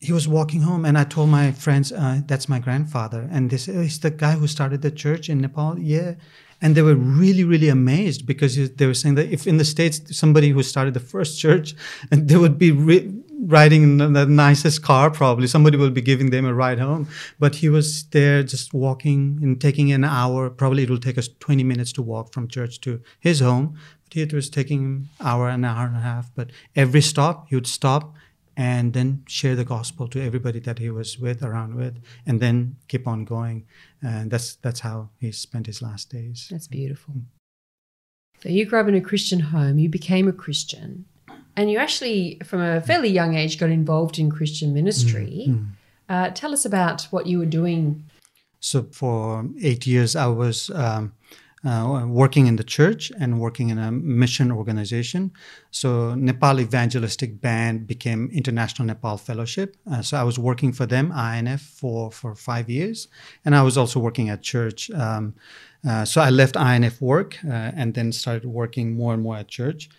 he 0.00 0.12
was 0.12 0.28
walking 0.28 0.62
home 0.62 0.84
and 0.84 0.96
i 0.96 1.02
told 1.02 1.28
my 1.28 1.50
friends 1.50 1.90
uh, 1.90 2.20
that's 2.26 2.48
my 2.48 2.60
grandfather 2.60 3.28
and 3.32 3.50
this 3.50 3.68
oh, 3.68 3.82
the 4.00 4.10
guy 4.10 4.34
who 4.34 4.46
started 4.46 4.80
the 4.80 4.92
church 4.92 5.28
in 5.28 5.40
nepal 5.40 5.76
yeah 5.76 6.14
and 6.62 6.76
they 6.76 6.82
were 6.82 6.94
really 6.94 7.42
really 7.42 7.68
amazed 7.68 8.24
because 8.24 8.70
they 8.76 8.86
were 8.86 8.94
saying 8.94 9.16
that 9.16 9.28
if 9.28 9.44
in 9.44 9.56
the 9.56 9.64
states 9.64 10.16
somebody 10.16 10.50
who 10.50 10.62
started 10.62 10.94
the 10.94 11.00
first 11.00 11.40
church 11.40 11.74
and 12.12 12.28
they 12.28 12.36
would 12.36 12.58
be 12.58 12.70
ri- 12.70 13.12
riding 13.46 13.82
in 13.82 14.12
the- 14.12 14.26
nicest 14.26 14.82
car 14.82 15.10
probably. 15.10 15.46
Somebody 15.46 15.76
will 15.76 15.90
be 15.90 16.00
giving 16.00 16.30
them 16.30 16.44
a 16.44 16.54
ride 16.54 16.78
home. 16.78 17.08
But 17.38 17.56
he 17.56 17.68
was 17.68 18.04
there 18.04 18.42
just 18.42 18.74
walking 18.74 19.38
and 19.42 19.60
taking 19.60 19.92
an 19.92 20.04
hour. 20.04 20.50
Probably 20.50 20.82
it 20.82 20.90
will 20.90 20.98
take 20.98 21.18
us 21.18 21.28
20 21.40 21.62
minutes 21.64 21.92
to 21.92 22.02
walk 22.02 22.32
from 22.32 22.48
church 22.48 22.80
to 22.82 23.00
his 23.20 23.40
home. 23.40 23.78
But 24.04 24.16
it 24.16 24.32
was 24.32 24.50
taking 24.50 24.84
an 24.84 25.08
hour 25.20 25.48
and 25.48 25.64
an 25.64 25.70
hour 25.70 25.86
and 25.86 25.96
a 25.96 26.00
half. 26.00 26.30
But 26.34 26.50
every 26.74 27.00
stop 27.00 27.48
he 27.48 27.54
would 27.54 27.66
stop 27.66 28.14
and 28.56 28.92
then 28.92 29.22
share 29.28 29.54
the 29.54 29.64
gospel 29.64 30.08
to 30.08 30.20
everybody 30.20 30.58
that 30.58 30.80
he 30.80 30.90
was 30.90 31.16
with 31.16 31.44
around 31.44 31.76
with 31.76 32.02
and 32.26 32.40
then 32.40 32.74
keep 32.88 33.06
on 33.06 33.24
going. 33.24 33.64
And 34.02 34.30
that's 34.32 34.56
that's 34.56 34.80
how 34.80 35.10
he 35.20 35.30
spent 35.30 35.66
his 35.66 35.80
last 35.80 36.10
days. 36.10 36.48
That's 36.50 36.66
beautiful. 36.66 37.14
So 38.42 38.48
you 38.48 38.66
grew 38.66 38.80
up 38.80 38.88
in 38.88 38.94
a 38.94 39.00
Christian 39.00 39.40
home, 39.40 39.78
you 39.78 39.88
became 39.88 40.28
a 40.28 40.32
Christian, 40.32 41.06
and 41.58 41.68
you 41.70 41.78
actually, 41.78 42.38
from 42.44 42.60
a 42.60 42.80
fairly 42.80 43.10
young 43.10 43.34
age, 43.34 43.58
got 43.58 43.70
involved 43.70 44.18
in 44.18 44.30
Christian 44.30 44.72
ministry. 44.72 45.52
Uh, 46.08 46.30
tell 46.30 46.52
us 46.52 46.64
about 46.64 47.02
what 47.10 47.26
you 47.26 47.38
were 47.38 47.52
doing. 47.60 48.04
so 48.60 48.82
for 49.00 49.44
eight 49.62 49.86
years 49.86 50.16
i 50.16 50.26
was 50.26 50.68
um, 50.84 51.12
uh, 51.64 52.04
working 52.06 52.46
in 52.46 52.56
the 52.56 52.64
church 52.64 53.12
and 53.20 53.40
working 53.40 53.68
in 53.68 53.78
a 53.78 53.90
mission 53.90 54.52
organization. 54.52 55.32
So 55.70 56.14
Nepal 56.14 56.60
Evangelistic 56.60 57.40
Band 57.40 57.86
became 57.86 58.30
International 58.32 58.86
Nepal 58.86 59.16
Fellowship. 59.16 59.76
Uh, 59.90 60.02
so 60.02 60.16
I 60.16 60.22
was 60.22 60.38
working 60.38 60.72
for 60.72 60.86
them, 60.86 61.12
INF, 61.12 61.60
for, 61.60 62.12
for 62.12 62.34
five 62.34 62.70
years. 62.70 63.08
And 63.44 63.54
I 63.56 63.62
was 63.62 63.76
also 63.76 63.98
working 64.00 64.28
at 64.28 64.40
church. 64.42 64.90
Um, 64.92 65.34
uh, 65.88 66.04
so 66.04 66.20
I 66.20 66.30
left 66.30 66.56
INF 66.56 67.00
work 67.00 67.38
uh, 67.44 67.72
and 67.80 67.94
then 67.94 68.12
started 68.12 68.46
working 68.46 68.96
more 68.96 69.12
and 69.14 69.22
more 69.22 69.36
at 69.36 69.48
church. 69.48 69.90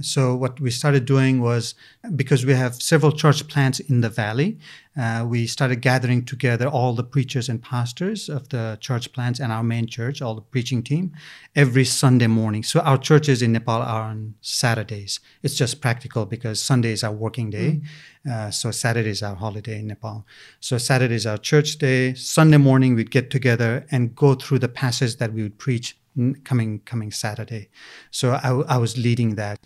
So 0.00 0.34
what 0.34 0.58
we 0.58 0.70
started 0.70 1.04
doing 1.04 1.40
was 1.42 1.74
because 2.16 2.46
we 2.46 2.54
have 2.54 2.74
several 2.76 3.12
church 3.12 3.46
plants 3.46 3.78
in 3.78 4.00
the 4.00 4.08
valley, 4.08 4.58
uh, 4.96 5.24
we 5.26 5.46
started 5.46 5.76
gathering 5.76 6.24
together 6.24 6.66
all 6.66 6.94
the 6.94 7.04
preachers 7.04 7.48
and 7.48 7.62
pastors 7.62 8.28
of 8.28 8.48
the 8.50 8.78
church 8.80 9.12
plants 9.12 9.38
and 9.38 9.52
our 9.52 9.62
main 9.62 9.86
church, 9.86 10.20
all 10.20 10.34
the 10.34 10.42
preaching 10.42 10.82
team, 10.82 11.12
every 11.54 11.84
Sunday 11.84 12.26
morning. 12.26 12.62
So 12.62 12.80
our 12.80 12.98
churches 12.98 13.42
in 13.42 13.52
Nepal 13.52 13.82
are 13.82 14.02
on 14.02 14.34
Saturdays. 14.40 15.20
It's 15.42 15.54
just 15.54 15.80
practical 15.80 16.26
because 16.26 16.60
Sunday 16.60 16.92
is 16.92 17.04
our 17.04 17.12
working 17.12 17.50
day. 17.50 17.80
Mm. 18.26 18.30
Uh, 18.30 18.50
so 18.50 18.70
Saturday 18.70 19.10
is 19.10 19.22
our 19.22 19.34
holiday 19.34 19.80
in 19.80 19.88
Nepal. 19.88 20.26
So 20.60 20.78
Saturday 20.78 21.14
is 21.14 21.26
our 21.26 21.38
church 21.38 21.78
day. 21.78 22.14
Sunday 22.14 22.58
morning 22.58 22.94
we'd 22.94 23.10
get 23.10 23.30
together 23.30 23.86
and 23.90 24.14
go 24.14 24.34
through 24.34 24.58
the 24.60 24.68
passage 24.68 25.16
that 25.16 25.32
we 25.32 25.42
would 25.42 25.58
preach 25.58 25.96
coming 26.44 26.80
coming 26.80 27.10
Saturday. 27.10 27.68
So 28.10 28.32
I, 28.32 28.50
I 28.74 28.78
was 28.78 28.96
leading 28.96 29.36
that. 29.36 29.60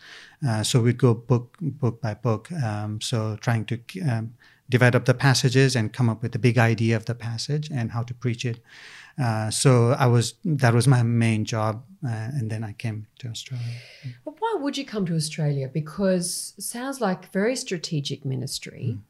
Uh, 0.47 0.63
so 0.63 0.81
we'd 0.81 0.99
go 0.99 1.15
book 1.15 1.57
book 1.61 2.01
by 2.01 2.15
book. 2.15 2.51
Um, 2.53 3.01
so 3.01 3.37
trying 3.41 3.65
to 3.67 3.81
um, 4.09 4.35
divide 4.69 4.95
up 4.95 5.05
the 5.05 5.15
passages 5.15 5.77
and 5.77 5.93
come 5.93 6.09
up 6.09 6.23
with 6.23 6.33
the 6.33 6.39
big 6.39 6.59
idea 6.59 6.97
of 6.97 7.05
the 7.05 7.15
passage 7.15 7.71
and 7.71 7.93
how 7.93 8.03
to 8.03 8.15
preach 8.15 8.45
it. 8.45 8.61
Uh, 9.19 9.51
so 9.51 9.93
I 9.93 10.07
was 10.07 10.35
that 10.45 10.75
was 10.75 10.87
my 10.87 11.03
main 11.03 11.45
job, 11.45 11.85
uh, 12.05 12.11
and 12.11 12.51
then 12.51 12.63
I 12.63 12.73
came 12.73 13.07
to 13.21 13.29
Australia. 13.29 13.65
But 14.25 14.35
why 14.39 14.57
would 14.59 14.77
you 14.77 14.85
come 14.85 15.07
to 15.07 15.15
Australia? 15.15 15.69
Because 15.69 16.55
sounds 16.59 17.01
like 17.01 17.33
very 17.33 17.57
strategic 17.57 18.25
ministry. 18.25 18.97
Mm. 18.97 19.01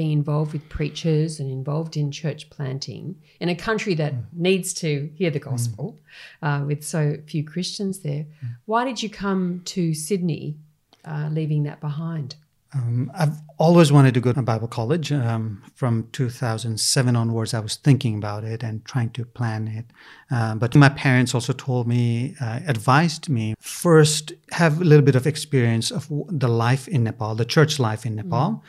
Being 0.00 0.12
involved 0.12 0.52
with 0.54 0.66
preachers 0.78 1.40
and 1.40 1.50
involved 1.50 1.94
in 1.96 2.10
church 2.10 2.48
planting 2.48 3.04
in 3.38 3.48
a 3.50 3.54
country 3.54 3.94
that 4.02 4.14
mm. 4.14 4.24
needs 4.32 4.72
to 4.74 5.10
hear 5.14 5.30
the 5.30 5.38
gospel, 5.50 5.98
mm. 6.42 6.62
uh, 6.62 6.64
with 6.64 6.82
so 6.94 7.18
few 7.26 7.42
Christians 7.44 7.98
there. 7.98 8.24
Mm. 8.24 8.56
Why 8.64 8.82
did 8.88 9.02
you 9.02 9.10
come 9.10 9.60
to 9.74 9.92
Sydney, 9.92 10.56
uh, 11.04 11.28
leaving 11.30 11.64
that 11.64 11.80
behind? 11.80 12.36
Um, 12.72 13.10
I've 13.14 13.36
always 13.58 13.90
wanted 13.90 14.14
to 14.14 14.20
go 14.20 14.32
to 14.32 14.42
Bible 14.42 14.68
college. 14.68 15.10
Um, 15.10 15.62
from 15.74 16.08
2007 16.12 17.16
onwards, 17.16 17.52
I 17.52 17.60
was 17.60 17.76
thinking 17.76 18.16
about 18.16 18.44
it 18.44 18.62
and 18.62 18.84
trying 18.84 19.10
to 19.10 19.24
plan 19.24 19.66
it. 19.66 19.86
Uh, 20.30 20.54
but 20.54 20.74
my 20.76 20.88
parents 20.88 21.34
also 21.34 21.52
told 21.52 21.88
me, 21.88 22.36
uh, 22.40 22.60
advised 22.66 23.28
me 23.28 23.54
first 23.58 24.32
have 24.52 24.80
a 24.80 24.84
little 24.84 25.04
bit 25.04 25.16
of 25.16 25.26
experience 25.26 25.90
of 25.90 26.08
the 26.28 26.48
life 26.48 26.86
in 26.86 27.04
Nepal, 27.04 27.34
the 27.34 27.44
church 27.44 27.80
life 27.80 28.06
in 28.06 28.14
Nepal, 28.14 28.50
mm. 28.50 28.60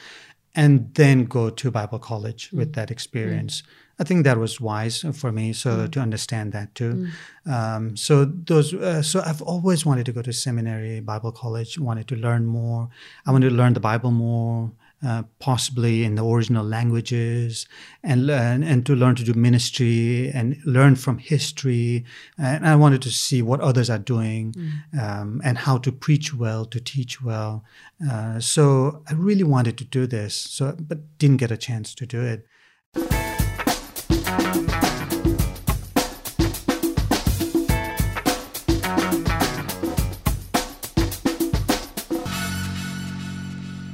And 0.55 0.93
then 0.95 1.25
go 1.25 1.49
to 1.49 1.71
Bible 1.71 1.99
college 1.99 2.49
mm. 2.49 2.57
with 2.57 2.73
that 2.73 2.91
experience. 2.91 3.61
Mm. 3.61 3.65
I 3.99 4.03
think 4.03 4.23
that 4.23 4.37
was 4.37 4.59
wise 4.59 5.05
for 5.13 5.31
me, 5.31 5.53
so 5.53 5.69
mm. 5.69 5.91
to 5.91 5.99
understand 5.99 6.53
that 6.53 6.73
too. 6.73 7.07
Mm. 7.45 7.51
Um, 7.51 7.97
so 7.97 8.25
those, 8.25 8.73
uh, 8.73 9.01
so 9.01 9.21
I've 9.25 9.41
always 9.41 9.85
wanted 9.85 10.05
to 10.07 10.11
go 10.11 10.21
to 10.21 10.33
seminary, 10.33 10.99
Bible 11.01 11.31
college, 11.31 11.77
wanted 11.77 12.07
to 12.07 12.15
learn 12.15 12.45
more. 12.45 12.89
I 13.25 13.31
wanted 13.31 13.49
to 13.49 13.55
learn 13.55 13.73
the 13.73 13.79
Bible 13.79 14.11
more, 14.11 14.71
uh, 15.05 15.23
possibly 15.39 16.03
in 16.03 16.15
the 16.15 16.25
original 16.25 16.65
languages, 16.65 17.67
and 18.03 18.27
learn 18.27 18.63
and 18.63 18.85
to 18.85 18.95
learn 18.95 19.15
to 19.15 19.23
do 19.23 19.33
ministry 19.33 20.29
and 20.33 20.57
learn 20.65 20.95
from 20.95 21.17
history. 21.17 22.05
And 22.37 22.67
I 22.67 22.75
wanted 22.75 23.01
to 23.03 23.09
see 23.09 23.41
what 23.41 23.59
others 23.61 23.89
are 23.89 23.99
doing 23.99 24.53
mm. 24.53 25.01
um, 25.01 25.41
and 25.43 25.57
how 25.57 25.77
to 25.79 25.91
preach 25.91 26.33
well, 26.33 26.65
to 26.65 26.79
teach 26.79 27.21
well. 27.21 27.63
Uh, 28.09 28.39
so 28.39 29.03
I 29.09 29.13
really 29.13 29.43
wanted 29.43 29.77
to 29.79 29.85
do 29.85 30.07
this, 30.07 30.35
so 30.35 30.75
but 30.79 31.17
didn't 31.17 31.37
get 31.37 31.51
a 31.51 31.57
chance 31.57 31.95
to 31.95 32.05
do 32.05 32.21
it. 32.21 32.45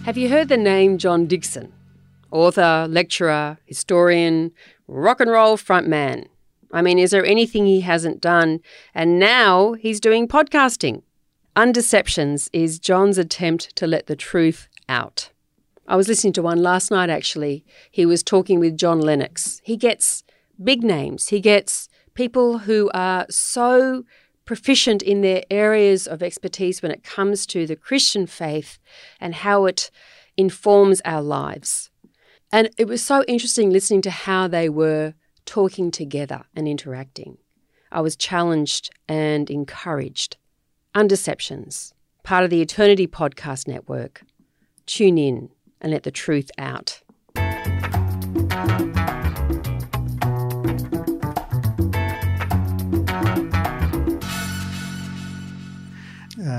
Have 0.07 0.17
you 0.17 0.29
heard 0.29 0.47
the 0.47 0.55
name 0.55 0.97
John 0.97 1.25
Dickson? 1.25 1.73
Author, 2.31 2.87
lecturer, 2.89 3.57
historian, 3.65 4.53
rock 4.87 5.19
and 5.19 5.29
roll 5.29 5.57
frontman. 5.57 6.27
I 6.71 6.81
mean, 6.81 6.97
is 6.97 7.11
there 7.11 7.25
anything 7.25 7.65
he 7.65 7.81
hasn't 7.81 8.21
done? 8.21 8.61
And 8.95 9.19
now 9.19 9.73
he's 9.73 9.99
doing 9.99 10.25
podcasting. 10.25 11.01
Undeceptions 11.57 12.49
is 12.53 12.79
John's 12.79 13.17
attempt 13.17 13.75
to 13.75 13.85
let 13.85 14.07
the 14.07 14.15
truth 14.15 14.69
out. 14.87 15.29
I 15.89 15.97
was 15.97 16.07
listening 16.07 16.31
to 16.33 16.41
one 16.41 16.63
last 16.63 16.89
night 16.89 17.09
actually. 17.09 17.65
He 17.91 18.05
was 18.05 18.23
talking 18.23 18.61
with 18.61 18.77
John 18.77 19.01
Lennox. 19.01 19.59
He 19.65 19.75
gets 19.75 20.23
big 20.63 20.85
names, 20.85 21.27
he 21.27 21.41
gets 21.41 21.89
people 22.13 22.59
who 22.59 22.89
are 22.93 23.25
so 23.29 24.05
proficient 24.47 25.03
in 25.03 25.21
their 25.21 25.43
areas 25.51 26.07
of 26.07 26.23
expertise 26.23 26.81
when 26.81 26.91
it 26.91 27.03
comes 27.03 27.45
to 27.45 27.67
the 27.67 27.75
Christian 27.75 28.25
faith 28.25 28.79
and 29.19 29.35
how 29.35 29.65
it 29.65 29.91
informs 30.35 31.01
our 31.05 31.21
lives. 31.21 31.91
And 32.51 32.69
it 32.77 32.87
was 32.87 33.03
so 33.03 33.23
interesting 33.27 33.69
listening 33.69 34.01
to 34.03 34.09
how 34.09 34.47
they 34.47 34.69
were 34.69 35.13
talking 35.45 35.91
together 35.91 36.45
and 36.55 36.67
interacting. 36.67 37.37
I 37.91 38.01
was 38.01 38.15
challenged 38.15 38.89
and 39.07 39.49
encouraged. 39.49 40.37
Undeceptions, 40.95 41.93
part 42.23 42.43
of 42.43 42.49
the 42.49 42.61
Eternity 42.61 43.05
Podcast 43.05 43.67
Network. 43.67 44.23
Tune 44.85 45.17
in 45.17 45.49
and 45.81 45.91
let 45.91 46.03
the 46.03 46.11
truth 46.11 46.49
out. 46.57 47.01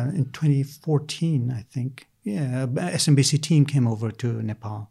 Uh, 0.06 0.11
in 0.11 0.30
2014, 0.32 1.52
I 1.56 1.62
think. 1.62 2.06
Yeah, 2.24 2.66
SMBC 2.66 3.40
team 3.40 3.64
came 3.64 3.88
over 3.88 4.11
to 4.11 4.42
Nepal. 4.42 4.90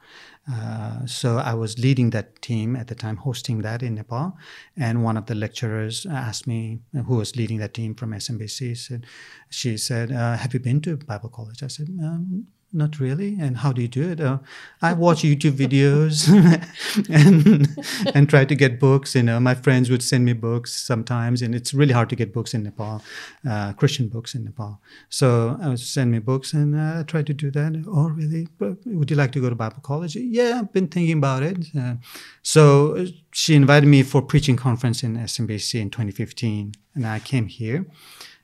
Uh, 0.51 1.05
so 1.05 1.37
I 1.37 1.53
was 1.53 1.77
leading 1.77 2.09
that 2.11 2.41
team 2.41 2.75
at 2.75 2.87
the 2.87 2.95
time, 2.95 3.17
hosting 3.17 3.61
that 3.61 3.83
in 3.83 3.95
Nepal. 3.95 4.35
And 4.75 5.03
one 5.03 5.17
of 5.17 5.27
the 5.27 5.35
lecturers 5.35 6.05
asked 6.09 6.47
me, 6.47 6.79
who 6.93 7.17
was 7.17 7.35
leading 7.35 7.59
that 7.59 7.73
team 7.73 7.93
from 7.93 8.11
SMBC, 8.11 8.75
said, 8.77 9.05
she 9.49 9.77
said, 9.77 10.11
uh, 10.11 10.37
"Have 10.37 10.53
you 10.53 10.59
been 10.59 10.81
to 10.81 10.97
Bible 10.97 11.29
college?" 11.29 11.61
I 11.61 11.67
said, 11.67 11.89
um, 12.01 12.47
not 12.73 12.99
really. 12.99 13.37
And 13.39 13.57
how 13.57 13.71
do 13.71 13.81
you 13.81 13.87
do 13.87 14.09
it? 14.09 14.19
Uh, 14.19 14.39
I 14.81 14.93
watch 15.05 15.21
YouTube 15.21 15.53
videos 15.53 16.27
and 17.09 17.67
and 18.15 18.29
try 18.29 18.45
to 18.45 18.55
get 18.55 18.79
books. 18.79 19.15
You 19.15 19.23
know, 19.23 19.39
my 19.39 19.55
friends 19.55 19.89
would 19.89 20.03
send 20.03 20.25
me 20.25 20.33
books 20.33 20.73
sometimes, 20.73 21.41
and 21.41 21.55
it's 21.55 21.73
really 21.73 21.93
hard 21.93 22.09
to 22.09 22.15
get 22.15 22.33
books 22.33 22.53
in 22.53 22.63
Nepal, 22.63 23.01
uh, 23.49 23.73
Christian 23.73 24.09
books 24.09 24.35
in 24.35 24.43
Nepal. 24.43 24.81
So 25.09 25.57
I 25.61 25.69
would 25.69 25.79
send 25.79 26.11
me 26.11 26.19
books, 26.19 26.53
and 26.53 26.75
uh, 26.75 26.99
I 26.99 27.03
try 27.03 27.23
to 27.23 27.33
do 27.33 27.51
that. 27.51 27.83
Oh, 27.87 28.09
really? 28.09 28.47
But 28.57 28.77
would 28.85 29.09
you 29.09 29.17
like 29.17 29.31
to 29.33 29.41
go 29.41 29.49
to 29.49 29.55
Bible 29.55 29.81
college? 29.81 30.15
Yeah, 30.15 30.59
I've 30.59 30.73
been 30.73 30.87
thinking 30.87 31.17
about 31.17 31.43
it. 31.43 31.67
Uh, 31.77 31.95
so 32.41 33.05
she 33.31 33.55
invited 33.55 33.87
me 33.87 34.03
for 34.03 34.21
preaching 34.21 34.55
conference 34.55 35.03
in 35.03 35.15
SMBC 35.17 35.79
in 35.79 35.89
2015, 35.89 36.73
and 36.95 37.07
I 37.07 37.19
came 37.19 37.47
here 37.47 37.85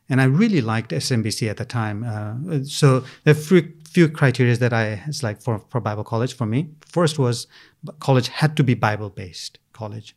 and 0.09 0.21
I 0.21 0.25
really 0.25 0.61
liked 0.61 0.91
SMBC 0.91 1.49
at 1.49 1.57
the 1.57 1.65
time. 1.65 2.03
Uh, 2.03 2.63
so 2.65 3.03
the 3.23 3.33
few 3.93 4.09
criteria 4.09 4.55
that 4.57 4.73
I 4.73 5.03
it's 5.07 5.23
like 5.23 5.41
for, 5.41 5.59
for 5.69 5.79
Bible 5.79 6.03
college 6.03 6.35
for 6.35 6.45
me. 6.45 6.69
First 6.85 7.19
was 7.19 7.47
college 7.99 8.27
had 8.27 8.57
to 8.57 8.63
be 8.63 8.73
Bible 8.73 9.09
based 9.09 9.59
college. 9.73 10.15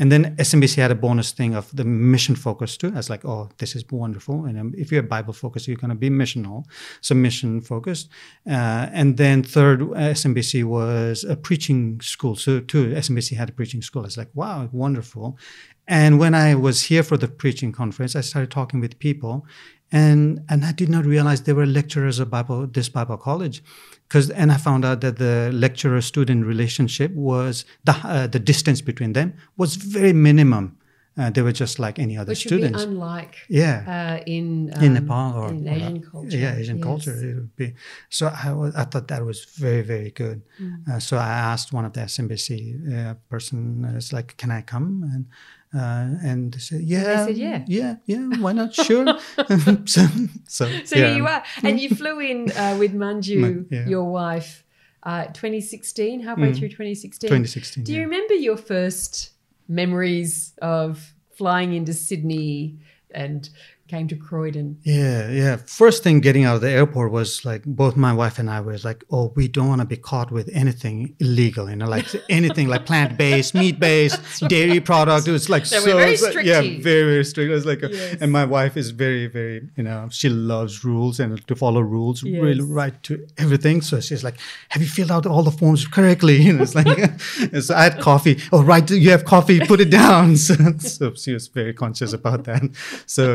And 0.00 0.10
then 0.10 0.34
SMBC 0.36 0.76
had 0.76 0.90
a 0.90 0.94
bonus 0.94 1.30
thing 1.30 1.54
of 1.54 1.70
the 1.76 1.84
mission 1.84 2.34
focus 2.34 2.78
too. 2.78 2.88
I 2.88 2.96
was 2.96 3.10
like, 3.10 3.22
oh, 3.26 3.50
this 3.58 3.76
is 3.76 3.84
wonderful. 3.90 4.46
And 4.46 4.58
um, 4.58 4.74
if 4.74 4.90
you're 4.90 5.02
Bible 5.02 5.34
focused, 5.34 5.68
you're 5.68 5.76
going 5.76 5.90
to 5.90 5.94
be 5.94 6.08
missional, 6.08 6.64
so 7.02 7.14
mission 7.14 7.60
focused. 7.60 8.08
Uh, 8.46 8.88
and 8.92 9.18
then 9.18 9.42
third, 9.42 9.80
SMBC 9.80 10.64
was 10.64 11.22
a 11.24 11.36
preaching 11.36 12.00
school. 12.00 12.34
So 12.34 12.60
too, 12.60 12.94
SMBC 12.94 13.36
had 13.36 13.50
a 13.50 13.52
preaching 13.52 13.82
school. 13.82 14.02
I 14.02 14.06
was 14.06 14.16
like, 14.16 14.30
wow, 14.32 14.70
wonderful. 14.72 15.38
And 15.86 16.18
when 16.18 16.34
I 16.34 16.54
was 16.54 16.84
here 16.84 17.02
for 17.02 17.18
the 17.18 17.28
preaching 17.28 17.70
conference, 17.70 18.16
I 18.16 18.22
started 18.22 18.50
talking 18.50 18.80
with 18.80 18.98
people, 19.00 19.44
and 19.92 20.40
and 20.48 20.64
I 20.64 20.72
did 20.72 20.88
not 20.88 21.04
realize 21.04 21.42
they 21.42 21.52
were 21.52 21.66
lecturers 21.66 22.18
of 22.18 22.30
Bible 22.30 22.66
this 22.66 22.88
Bible 22.88 23.16
college, 23.16 23.62
because 24.08 24.30
and 24.30 24.52
I 24.52 24.56
found 24.56 24.84
out 24.84 25.00
that 25.00 25.16
the 25.18 25.50
lecturer 25.52 26.00
student 26.00 26.46
relationship 26.46 27.12
was 27.14 27.64
the 27.84 27.92
uh, 28.04 28.26
the 28.26 28.38
distance 28.38 28.80
between 28.80 29.12
them 29.12 29.34
was 29.56 29.76
very 29.76 30.12
minimum. 30.12 30.76
Uh, 31.18 31.28
they 31.28 31.42
were 31.42 31.52
just 31.52 31.78
like 31.78 31.98
any 31.98 32.16
other 32.16 32.30
Which 32.30 32.46
would 32.46 32.60
be 32.60 32.66
unlike 32.66 33.34
yeah. 33.48 34.18
uh, 34.20 34.22
in 34.26 34.72
in 34.80 34.96
um, 34.96 35.06
Nepal 35.06 35.34
or 35.34 35.48
in 35.48 35.68
Asian 35.68 36.00
culture. 36.02 36.36
Yeah, 36.36 36.56
Asian 36.56 36.78
Yes. 36.78 36.84
culture. 36.84 37.30
It 37.30 37.34
would 37.34 37.56
be. 37.56 37.74
So 38.08 38.28
I 38.28 38.52
was, 38.52 38.74
I 38.76 38.84
thought 38.84 39.08
that 39.08 39.24
was 39.24 39.44
very 39.44 39.82
very 39.82 40.12
good. 40.12 40.42
Mm. 40.62 40.88
Uh, 40.88 41.00
so 41.00 41.16
I 41.16 41.28
asked 41.28 41.72
one 41.72 41.84
of 41.84 41.92
the 41.92 42.02
SMBC 42.02 42.50
uh, 42.96 43.14
person, 43.28 43.84
uh, 43.84 43.96
it's 43.96 44.12
like, 44.12 44.36
can 44.36 44.50
I 44.52 44.62
come? 44.62 45.02
And 45.12 45.26
uh, 45.74 46.08
and 46.22 46.52
they 46.52 46.58
said, 46.58 46.80
yeah, 46.82 47.26
said, 47.26 47.36
yeah. 47.36 47.64
yeah, 47.66 47.96
yeah. 48.06 48.28
Why 48.38 48.52
not? 48.52 48.74
Sure. 48.74 49.06
so 49.84 50.06
so, 50.48 50.66
So 50.84 50.96
yeah. 50.96 51.06
here 51.06 51.16
you 51.16 51.26
are, 51.26 51.42
and 51.62 51.78
you 51.78 51.90
flew 51.90 52.18
in 52.20 52.50
uh, 52.52 52.76
with 52.78 52.92
Manju, 52.92 53.38
Ma- 53.38 53.64
yeah. 53.70 53.86
your 53.86 54.04
wife, 54.04 54.64
uh, 55.04 55.26
2016, 55.26 56.20
halfway 56.20 56.52
through 56.52 56.68
2016. 56.70 57.28
2016. 57.28 57.84
Do 57.84 57.92
you 57.92 57.98
yeah. 57.98 58.04
remember 58.04 58.34
your 58.34 58.56
first 58.56 59.30
memories 59.68 60.54
of 60.60 61.14
flying 61.30 61.72
into 61.74 61.94
Sydney 61.94 62.78
and 63.12 63.48
came 63.90 64.06
to 64.08 64.16
Croydon? 64.16 64.78
Yeah, 64.82 65.30
yeah. 65.30 65.56
First 65.82 66.02
thing 66.04 66.20
getting 66.20 66.44
out 66.44 66.54
of 66.56 66.62
the 66.66 66.70
airport 66.70 67.08
was 67.12 67.44
like 67.44 67.62
both 67.64 67.94
my 67.96 68.12
wife 68.12 68.38
and 68.38 68.48
I 68.48 68.60
was 68.60 68.84
like, 68.84 69.00
oh, 69.10 69.32
we 69.36 69.48
don't 69.48 69.68
want 69.72 69.80
to 69.80 69.86
be 69.86 69.96
caught 70.10 70.30
with 70.30 70.48
anything 70.62 71.16
illegal, 71.18 71.68
you 71.70 71.76
know, 71.76 71.88
like 71.96 72.06
anything 72.38 72.66
like 72.68 72.86
plant 72.86 73.18
based, 73.18 73.52
meat 73.54 73.78
based, 73.80 74.18
dairy 74.48 74.80
product. 74.80 75.26
It 75.28 75.32
was 75.32 75.48
like 75.54 75.64
They 75.68 75.78
were 75.78 75.84
so, 75.94 75.96
very 76.04 76.16
strict 76.16 76.46
yeah, 76.46 76.60
very 76.60 77.04
very 77.12 77.24
strict. 77.24 77.50
It 77.50 77.54
was 77.54 77.66
like, 77.72 77.82
a- 77.82 77.90
Yes. 77.90 78.18
and 78.20 78.30
my 78.40 78.44
wife 78.56 78.76
is 78.76 78.90
very 78.90 79.26
very, 79.26 79.56
you 79.76 79.82
know, 79.82 80.08
she 80.10 80.28
loves 80.28 80.84
rules 80.84 81.18
and 81.20 81.30
to 81.48 81.54
follow 81.56 81.80
rules, 81.80 82.22
really 82.22 82.60
right 82.80 82.96
to 83.08 83.12
everything. 83.44 83.76
So 83.82 84.00
she's 84.00 84.22
like, 84.22 84.36
have 84.72 84.80
you 84.82 84.88
filled 84.88 85.10
out 85.10 85.26
all 85.26 85.42
the 85.42 85.56
forms 85.62 85.86
correctly? 85.86 86.36
You 86.50 86.52
know, 86.54 86.62
it's 86.62 86.74
like, 86.74 87.20
so 87.66 87.74
I 87.74 87.82
had 87.88 88.00
coffee. 88.00 88.34
Oh, 88.52 88.62
right, 88.62 88.88
you 88.90 89.10
have 89.10 89.24
coffee. 89.24 89.58
Put 89.72 89.80
it 89.80 89.90
down. 89.90 90.36
So, 90.36 90.54
so 90.78 91.14
she 91.14 91.32
was 91.34 91.48
very 91.48 91.74
conscious 91.74 92.12
about 92.20 92.44
that. 92.44 92.62
So 93.06 93.26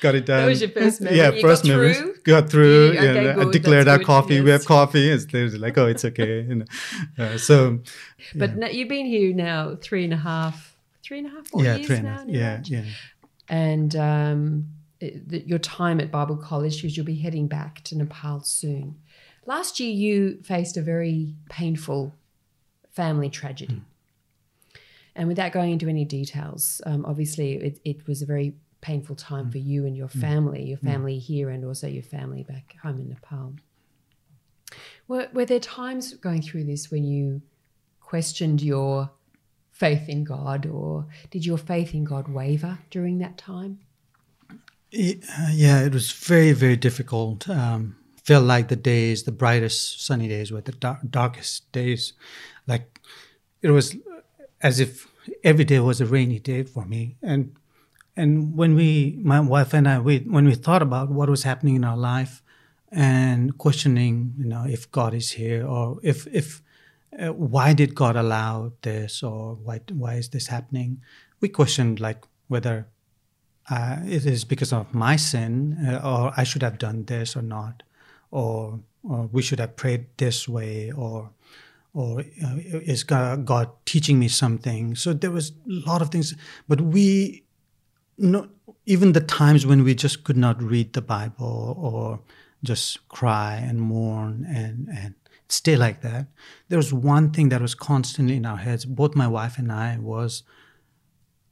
got 0.00 0.14
it 0.14 0.26
done. 0.26 0.46
was 0.46 0.60
your 0.60 0.70
first 0.70 1.00
memory? 1.00 1.18
Yeah, 1.18 1.30
You 1.32 1.40
first 1.42 1.62
got 1.64 1.68
memory. 1.70 1.94
through? 1.94 2.14
Got 2.24 2.50
through. 2.50 2.92
You- 2.92 2.98
okay, 2.98 3.24
yeah, 3.24 3.40
I 3.40 3.50
declared 3.50 3.88
our 3.88 3.98
good, 3.98 4.06
coffee. 4.06 4.40
We 4.40 4.50
have 4.50 4.64
coffee. 4.64 5.08
It's 5.08 5.32
like, 5.58 5.76
oh, 5.78 5.86
it's 5.86 6.04
okay. 6.04 6.62
Uh, 7.18 7.38
so 7.38 7.80
But 8.34 8.56
no, 8.56 8.66
you've 8.66 8.88
been 8.88 9.06
here 9.06 9.34
now 9.34 9.76
three 9.80 10.04
and 10.04 10.12
a 10.12 10.16
half, 10.16 10.76
three 11.02 11.18
and 11.18 11.26
a 11.26 11.30
half, 11.30 11.46
four 11.48 11.62
yeah, 11.64 11.76
years 11.76 11.86
three 11.86 11.96
and 11.96 12.04
now. 12.04 12.22
nearly. 12.24 12.38
Yeah, 12.38 12.60
yeah. 12.64 12.84
And 13.48 13.96
um, 13.96 14.66
it- 15.00 15.28
that 15.28 15.46
your 15.48 15.58
time 15.58 16.00
at 16.00 16.10
Bible 16.10 16.36
College, 16.36 16.76
because 16.76 16.96
you'll 16.96 17.06
be 17.06 17.16
heading 17.16 17.48
back 17.48 17.82
to 17.84 17.96
Nepal 17.98 18.40
soon. 18.42 18.96
Last 19.46 19.80
year, 19.80 19.90
you 19.90 20.40
faced 20.42 20.76
a 20.76 20.82
very 20.82 21.34
painful 21.50 22.14
family 22.90 23.28
tragedy. 23.28 23.82
And 25.14 25.28
without 25.28 25.52
going 25.52 25.72
into 25.72 25.88
any 25.88 26.04
details, 26.04 26.80
um, 26.86 27.04
obviously 27.04 27.54
it, 27.54 27.80
it 27.84 28.06
was 28.06 28.22
a 28.22 28.26
very 28.26 28.54
painful 28.82 29.16
time 29.16 29.50
for 29.50 29.58
you 29.58 29.86
and 29.86 29.96
your 29.96 30.08
family, 30.08 30.64
your 30.64 30.76
family 30.76 31.18
here 31.18 31.48
and 31.48 31.64
also 31.64 31.86
your 31.86 32.02
family 32.02 32.42
back 32.42 32.76
home 32.82 32.98
in 33.00 33.08
Nepal. 33.08 33.54
Were, 35.08 35.28
were 35.32 35.46
there 35.46 35.60
times 35.60 36.14
going 36.14 36.42
through 36.42 36.64
this 36.64 36.90
when 36.90 37.04
you 37.04 37.40
questioned 38.00 38.60
your 38.60 39.10
faith 39.70 40.08
in 40.08 40.24
God, 40.24 40.66
or 40.66 41.06
did 41.30 41.46
your 41.46 41.58
faith 41.58 41.94
in 41.94 42.04
God 42.04 42.28
waver 42.28 42.78
during 42.90 43.18
that 43.18 43.38
time? 43.38 43.78
Uh, 44.94 45.50
yeah, 45.50 45.80
it 45.80 45.94
was 45.94 46.12
very, 46.12 46.52
very 46.52 46.76
difficult. 46.76 47.48
Um, 47.48 47.96
felt 48.22 48.44
like 48.44 48.68
the 48.68 48.76
days, 48.76 49.22
the 49.22 49.32
brightest 49.32 50.04
sunny 50.04 50.28
days, 50.28 50.52
were 50.52 50.60
the 50.60 50.72
dar- 50.72 51.00
darkest 51.08 51.72
days. 51.72 52.12
Like 52.66 53.00
it 53.62 53.70
was 53.70 53.96
as 54.60 54.80
if 54.80 55.08
every 55.42 55.64
day 55.64 55.80
was 55.80 56.00
a 56.00 56.06
rainy 56.06 56.38
day 56.38 56.62
for 56.64 56.84
me. 56.84 57.16
And 57.22 57.56
and 58.16 58.56
when 58.56 58.74
we, 58.74 59.18
my 59.22 59.40
wife 59.40 59.72
and 59.72 59.88
I, 59.88 59.98
we 59.98 60.18
when 60.18 60.44
we 60.44 60.54
thought 60.54 60.82
about 60.82 61.10
what 61.10 61.30
was 61.30 61.42
happening 61.44 61.76
in 61.76 61.84
our 61.84 61.96
life, 61.96 62.42
and 62.90 63.56
questioning, 63.56 64.34
you 64.38 64.44
know, 64.44 64.64
if 64.68 64.90
God 64.90 65.14
is 65.14 65.30
here 65.32 65.66
or 65.66 65.98
if 66.02 66.26
if 66.26 66.62
uh, 67.18 67.32
why 67.32 67.72
did 67.72 67.94
God 67.94 68.16
allow 68.16 68.72
this 68.82 69.22
or 69.22 69.54
why 69.54 69.80
why 69.92 70.14
is 70.14 70.28
this 70.28 70.48
happening? 70.48 71.00
We 71.40 71.48
questioned 71.48 72.00
like 72.00 72.24
whether 72.48 72.86
uh, 73.70 73.98
it 74.04 74.26
is 74.26 74.44
because 74.44 74.72
of 74.72 74.92
my 74.92 75.16
sin, 75.16 75.78
uh, 75.86 76.00
or 76.04 76.32
I 76.36 76.44
should 76.44 76.62
have 76.62 76.78
done 76.78 77.04
this 77.04 77.36
or 77.36 77.42
not, 77.42 77.82
or, 78.30 78.80
or 79.02 79.28
we 79.32 79.42
should 79.42 79.60
have 79.60 79.76
prayed 79.76 80.06
this 80.16 80.48
way, 80.48 80.92
or 80.92 81.30
or 81.94 82.20
uh, 82.20 82.56
is 82.56 83.04
God, 83.04 83.44
God 83.44 83.70
teaching 83.84 84.18
me 84.18 84.28
something? 84.28 84.94
So 84.94 85.12
there 85.12 85.30
was 85.30 85.50
a 85.50 85.90
lot 85.90 86.02
of 86.02 86.08
things, 86.10 86.34
but 86.66 86.80
we, 86.80 87.44
no, 88.22 88.48
even 88.86 89.12
the 89.12 89.20
times 89.20 89.66
when 89.66 89.84
we 89.84 89.94
just 89.94 90.24
could 90.24 90.36
not 90.36 90.62
read 90.62 90.92
the 90.92 91.02
Bible 91.02 91.76
or 91.78 92.20
just 92.62 93.06
cry 93.08 93.56
and 93.56 93.80
mourn 93.80 94.46
and 94.48 94.88
and 94.88 95.14
stay 95.48 95.76
like 95.76 96.00
that. 96.02 96.26
There 96.68 96.78
was 96.78 96.92
one 96.92 97.30
thing 97.32 97.50
that 97.50 97.60
was 97.60 97.74
constantly 97.74 98.36
in 98.36 98.46
our 98.46 98.56
heads, 98.56 98.84
both 98.84 99.14
my 99.14 99.28
wife 99.28 99.58
and 99.58 99.70
I, 99.70 99.98
was 99.98 100.44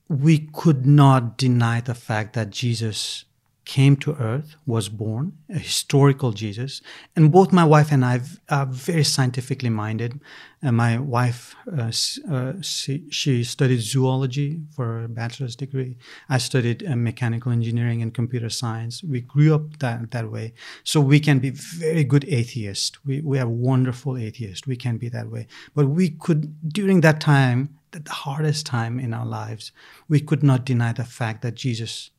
we 0.09 0.39
could 0.39 0.87
not 0.87 1.37
deny 1.37 1.81
the 1.81 1.95
fact 1.95 2.33
that 2.35 2.51
Jesus 2.51 3.25
came 3.71 3.95
to 3.95 4.17
earth, 4.17 4.57
was 4.67 4.89
born, 4.89 5.33
a 5.49 5.59
historical 5.59 6.33
Jesus. 6.33 6.83
And 7.15 7.31
both 7.31 7.53
my 7.53 7.63
wife 7.63 7.93
and 7.93 8.05
I 8.05 8.21
are 8.49 8.67
very 8.67 9.05
scientifically 9.05 9.71
minded. 9.71 10.19
And 10.61 10.77
my 10.77 10.99
wife, 10.99 11.55
uh, 11.79 11.93
uh, 12.29 12.55
she, 12.63 13.09
she 13.11 13.45
studied 13.45 13.81
zoology 13.81 14.61
for 14.75 15.05
a 15.05 15.09
bachelor's 15.09 15.55
degree. 15.55 15.97
I 16.29 16.39
studied 16.39 16.85
uh, 16.85 16.97
mechanical 16.97 17.53
engineering 17.53 18.03
and 18.03 18.13
computer 18.13 18.51
science. 18.51 19.05
We 19.05 19.21
grew 19.21 19.55
up 19.55 19.79
that, 19.79 20.11
that 20.11 20.33
way. 20.33 20.53
So 20.83 21.01
we 21.01 21.21
can 21.21 21.39
be 21.39 21.51
very 21.51 22.03
good 22.03 22.25
atheists. 22.25 22.99
We, 23.05 23.21
we 23.21 23.39
are 23.39 23.47
wonderful 23.47 24.17
atheists. 24.17 24.67
We 24.67 24.75
can 24.75 24.97
be 24.97 25.09
that 25.11 25.31
way. 25.31 25.47
But 25.77 25.87
we 25.87 26.11
could, 26.11 26.43
during 26.69 27.03
that 27.03 27.21
time, 27.21 27.79
the 27.93 28.03
hardest 28.11 28.67
time 28.67 28.99
in 28.99 29.15
our 29.15 29.27
lives, 29.27 29.71
we 30.09 30.19
could 30.19 30.43
not 30.43 30.67
deny 30.67 30.93
the 30.93 31.05
fact 31.05 31.43
that 31.43 31.55
Jesus 31.55 32.11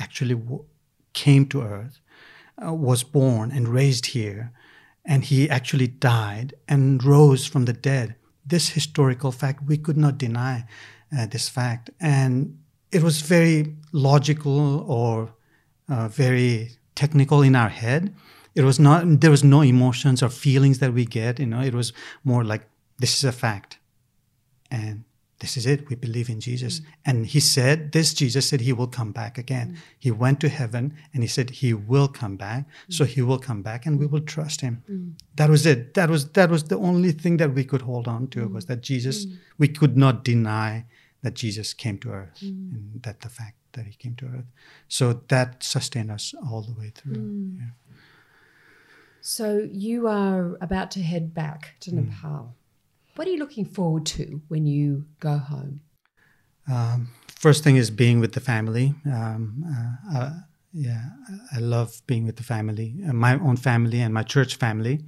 actually 0.00 0.34
came 1.12 1.46
to 1.46 1.62
earth, 1.62 2.00
uh, 2.64 2.72
was 2.72 3.02
born 3.02 3.50
and 3.50 3.68
raised 3.68 4.06
here, 4.06 4.52
and 5.04 5.24
he 5.24 5.48
actually 5.48 5.88
died 5.88 6.54
and 6.68 7.02
rose 7.02 7.46
from 7.46 7.64
the 7.64 7.72
dead. 7.72 8.14
This 8.44 8.70
historical 8.70 9.32
fact, 9.32 9.62
we 9.66 9.78
could 9.78 9.96
not 9.96 10.18
deny 10.18 10.66
uh, 11.16 11.26
this 11.26 11.48
fact. 11.48 11.90
And 12.00 12.58
it 12.92 13.02
was 13.02 13.22
very 13.22 13.76
logical 13.92 14.80
or 14.80 15.32
uh, 15.88 16.08
very 16.08 16.70
technical 16.94 17.42
in 17.42 17.56
our 17.56 17.68
head. 17.68 18.14
It 18.54 18.64
was 18.64 18.78
not, 18.78 19.20
there 19.20 19.30
was 19.30 19.44
no 19.44 19.62
emotions 19.62 20.22
or 20.22 20.28
feelings 20.28 20.78
that 20.80 20.92
we 20.92 21.04
get, 21.04 21.38
you 21.38 21.46
know, 21.46 21.60
it 21.60 21.74
was 21.74 21.92
more 22.24 22.44
like, 22.44 22.68
this 22.98 23.16
is 23.16 23.24
a 23.24 23.32
fact 23.32 23.78
and 24.70 25.04
this 25.40 25.56
is 25.56 25.66
it 25.66 25.88
we 25.88 25.96
believe 25.96 26.28
in 26.28 26.40
jesus. 26.40 26.80
Mm. 26.80 26.84
And 27.06 27.26
he 27.26 27.40
said 27.40 27.92
this 27.92 28.14
jesus 28.14 28.48
said 28.48 28.60
he 28.60 28.72
will 28.72 28.86
come 28.86 29.12
back 29.12 29.38
again. 29.38 29.72
Mm. 29.72 29.76
He 29.98 30.10
went 30.10 30.40
to 30.40 30.48
heaven 30.48 30.94
and 31.12 31.22
he 31.22 31.28
said 31.28 31.50
he 31.50 31.74
will 31.74 32.08
come 32.08 32.36
back. 32.36 32.66
Mm. 32.66 32.94
So 32.94 33.04
he 33.04 33.22
will 33.22 33.38
come 33.38 33.62
back 33.62 33.86
and 33.86 33.98
we 33.98 34.06
will 34.06 34.20
trust 34.20 34.60
him. 34.60 34.82
That 35.36 35.50
was 35.50 35.66
it. 35.66 35.94
That 35.94 36.08
was 36.10 36.28
that 36.30 36.50
was 36.50 36.64
the 36.64 36.78
only 36.78 37.12
thing 37.12 37.38
that 37.38 37.54
we 37.54 37.64
could 37.64 37.82
hold 37.82 38.06
on 38.08 38.28
to 38.28 38.46
was 38.48 38.66
that 38.66 38.80
jesus 38.82 39.26
we 39.58 39.68
could 39.68 39.96
not 39.96 40.24
deny 40.24 40.86
that 41.22 41.34
jesus 41.34 41.74
came 41.74 41.98
to 41.98 42.10
earth 42.10 42.42
and 42.42 43.02
that 43.02 43.20
the 43.20 43.28
fact 43.28 43.56
that 43.72 43.86
he 43.86 43.94
came 43.94 44.14
to 44.16 44.26
earth. 44.26 44.50
So 44.88 45.22
that 45.28 45.62
sustained 45.62 46.10
us 46.10 46.34
all 46.50 46.62
the 46.62 46.74
way 46.74 46.92
through. 46.94 47.54
Yeah. 47.58 47.64
So 49.20 49.68
you 49.70 50.08
are 50.08 50.56
about 50.60 50.90
to 50.92 51.02
head 51.02 51.34
back 51.34 51.76
to. 51.80 51.94
Nepal. 51.94 52.56
What 53.20 53.28
are 53.28 53.32
you 53.32 53.38
looking 53.38 53.66
forward 53.66 54.06
to 54.16 54.40
when 54.48 54.64
you 54.64 55.04
go 55.20 55.36
home? 55.36 55.82
Um, 56.66 57.10
first 57.38 57.62
thing 57.62 57.76
is 57.76 57.90
being 57.90 58.18
with 58.18 58.32
the 58.32 58.40
family. 58.40 58.94
Um, 59.04 59.62
uh, 59.68 60.18
uh, 60.18 60.30
yeah, 60.72 61.10
I 61.54 61.58
love 61.58 62.00
being 62.06 62.24
with 62.24 62.36
the 62.36 62.42
family, 62.42 62.96
uh, 63.06 63.12
my 63.12 63.38
own 63.38 63.58
family 63.58 64.00
and 64.00 64.14
my 64.14 64.22
church 64.22 64.56
family. 64.56 65.04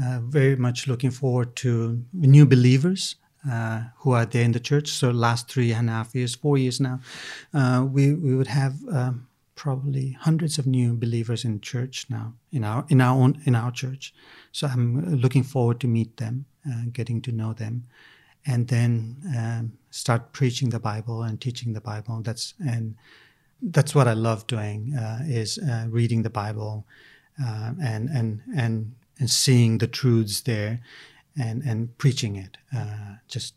Uh, 0.00 0.20
very 0.22 0.54
much 0.54 0.86
looking 0.86 1.10
forward 1.10 1.56
to 1.56 2.04
new 2.12 2.46
believers 2.46 3.16
uh, 3.50 3.82
who 3.96 4.12
are 4.12 4.24
there 4.24 4.44
in 4.44 4.52
the 4.52 4.60
church. 4.60 4.90
So 4.90 5.10
last 5.10 5.50
three 5.50 5.72
and 5.72 5.88
a 5.88 5.92
half 5.94 6.14
years, 6.14 6.36
four 6.36 6.58
years 6.58 6.78
now, 6.78 7.00
uh, 7.52 7.84
we 7.90 8.14
we 8.14 8.36
would 8.36 8.46
have 8.46 8.76
um, 8.88 9.26
probably 9.58 10.12
hundreds 10.12 10.56
of 10.58 10.66
new 10.66 10.94
believers 10.94 11.44
in 11.44 11.60
church 11.60 12.06
now 12.08 12.32
in 12.52 12.62
our 12.62 12.86
in 12.88 13.00
our 13.00 13.16
own 13.22 13.42
in 13.44 13.54
our 13.56 13.72
church. 13.72 14.14
So 14.52 14.68
I'm 14.68 15.20
looking 15.20 15.42
forward 15.42 15.80
to 15.80 15.88
meet 15.88 16.16
them, 16.16 16.46
uh, 16.64 16.84
getting 16.92 17.20
to 17.22 17.32
know 17.32 17.52
them 17.52 17.84
and 18.46 18.68
then 18.68 19.16
um, 19.36 19.72
start 19.90 20.32
preaching 20.32 20.70
the 20.70 20.78
Bible 20.78 21.22
and 21.22 21.40
teaching 21.40 21.72
the 21.72 21.80
Bible. 21.80 22.22
That's 22.22 22.54
and 22.60 22.94
that's 23.60 23.94
what 23.94 24.06
I 24.06 24.14
love 24.14 24.46
doing 24.46 24.94
uh, 24.94 25.20
is 25.26 25.58
uh, 25.58 25.86
reading 25.90 26.22
the 26.22 26.30
Bible 26.30 26.86
uh, 27.42 27.72
and 27.82 28.08
and 28.08 28.40
and 28.56 28.94
and 29.18 29.28
seeing 29.28 29.78
the 29.78 29.88
truths 29.88 30.42
there 30.42 30.80
and 31.36 31.62
and 31.64 31.98
preaching 31.98 32.36
it. 32.36 32.56
Uh, 32.74 33.16
just 33.26 33.54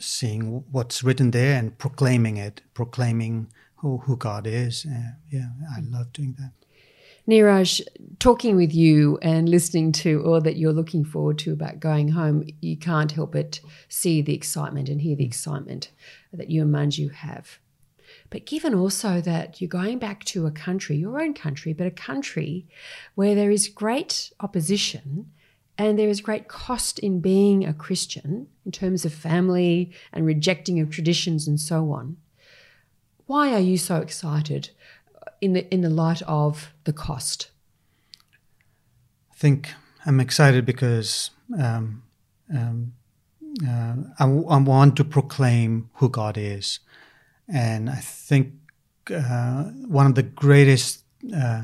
seeing 0.00 0.64
what's 0.72 1.04
written 1.04 1.30
there 1.30 1.58
and 1.58 1.76
proclaiming 1.76 2.38
it, 2.38 2.62
proclaiming 2.72 3.48
who, 3.82 3.98
who 3.98 4.16
God 4.16 4.46
is. 4.46 4.86
Uh, 4.88 5.10
yeah, 5.28 5.48
I 5.76 5.80
love 5.80 6.12
doing 6.12 6.34
that. 6.38 6.52
Niraj, 7.28 7.80
talking 8.18 8.56
with 8.56 8.74
you 8.74 9.18
and 9.22 9.48
listening 9.48 9.92
to 9.92 10.24
all 10.24 10.40
that 10.40 10.56
you're 10.56 10.72
looking 10.72 11.04
forward 11.04 11.38
to 11.40 11.52
about 11.52 11.78
going 11.78 12.08
home, 12.08 12.44
you 12.60 12.76
can't 12.76 13.12
help 13.12 13.32
but 13.32 13.60
see 13.88 14.22
the 14.22 14.34
excitement 14.34 14.88
and 14.88 15.00
hear 15.00 15.14
the 15.14 15.24
excitement 15.24 15.90
that 16.32 16.50
you 16.50 16.62
and 16.62 16.74
Manju 16.74 17.12
have. 17.12 17.58
But 18.30 18.46
given 18.46 18.74
also 18.74 19.20
that 19.20 19.60
you're 19.60 19.68
going 19.68 19.98
back 19.98 20.24
to 20.26 20.46
a 20.46 20.50
country, 20.50 20.96
your 20.96 21.20
own 21.20 21.34
country, 21.34 21.72
but 21.72 21.86
a 21.86 21.92
country 21.92 22.66
where 23.14 23.34
there 23.34 23.50
is 23.50 23.68
great 23.68 24.32
opposition 24.40 25.30
and 25.78 25.98
there 25.98 26.08
is 26.08 26.20
great 26.20 26.48
cost 26.48 26.98
in 26.98 27.20
being 27.20 27.64
a 27.64 27.74
Christian 27.74 28.48
in 28.64 28.72
terms 28.72 29.04
of 29.04 29.12
family 29.12 29.92
and 30.12 30.26
rejecting 30.26 30.80
of 30.80 30.90
traditions 30.90 31.46
and 31.46 31.60
so 31.60 31.92
on, 31.92 32.16
why 33.32 33.54
are 33.54 33.66
you 33.70 33.78
so 33.78 33.96
excited 33.96 34.68
in 35.40 35.54
the 35.54 35.64
in 35.72 35.80
the 35.80 35.94
light 36.04 36.22
of 36.26 36.74
the 36.84 36.92
cost? 36.92 37.50
I 39.32 39.34
think 39.34 39.70
I'm 40.04 40.20
excited 40.20 40.66
because 40.66 41.30
um, 41.58 42.02
um, 42.54 42.92
uh, 43.66 43.94
I, 44.18 44.24
I, 44.24 44.58
want 44.58 44.96
to 44.96 45.04
proclaim 45.04 45.88
who 45.94 46.10
God 46.10 46.36
is, 46.36 46.80
and 47.48 47.88
I 47.88 48.00
think 48.28 48.52
uh, 49.10 49.62
one 49.98 50.06
of 50.06 50.14
the 50.14 50.28
greatest 50.44 51.04
uh, 51.34 51.62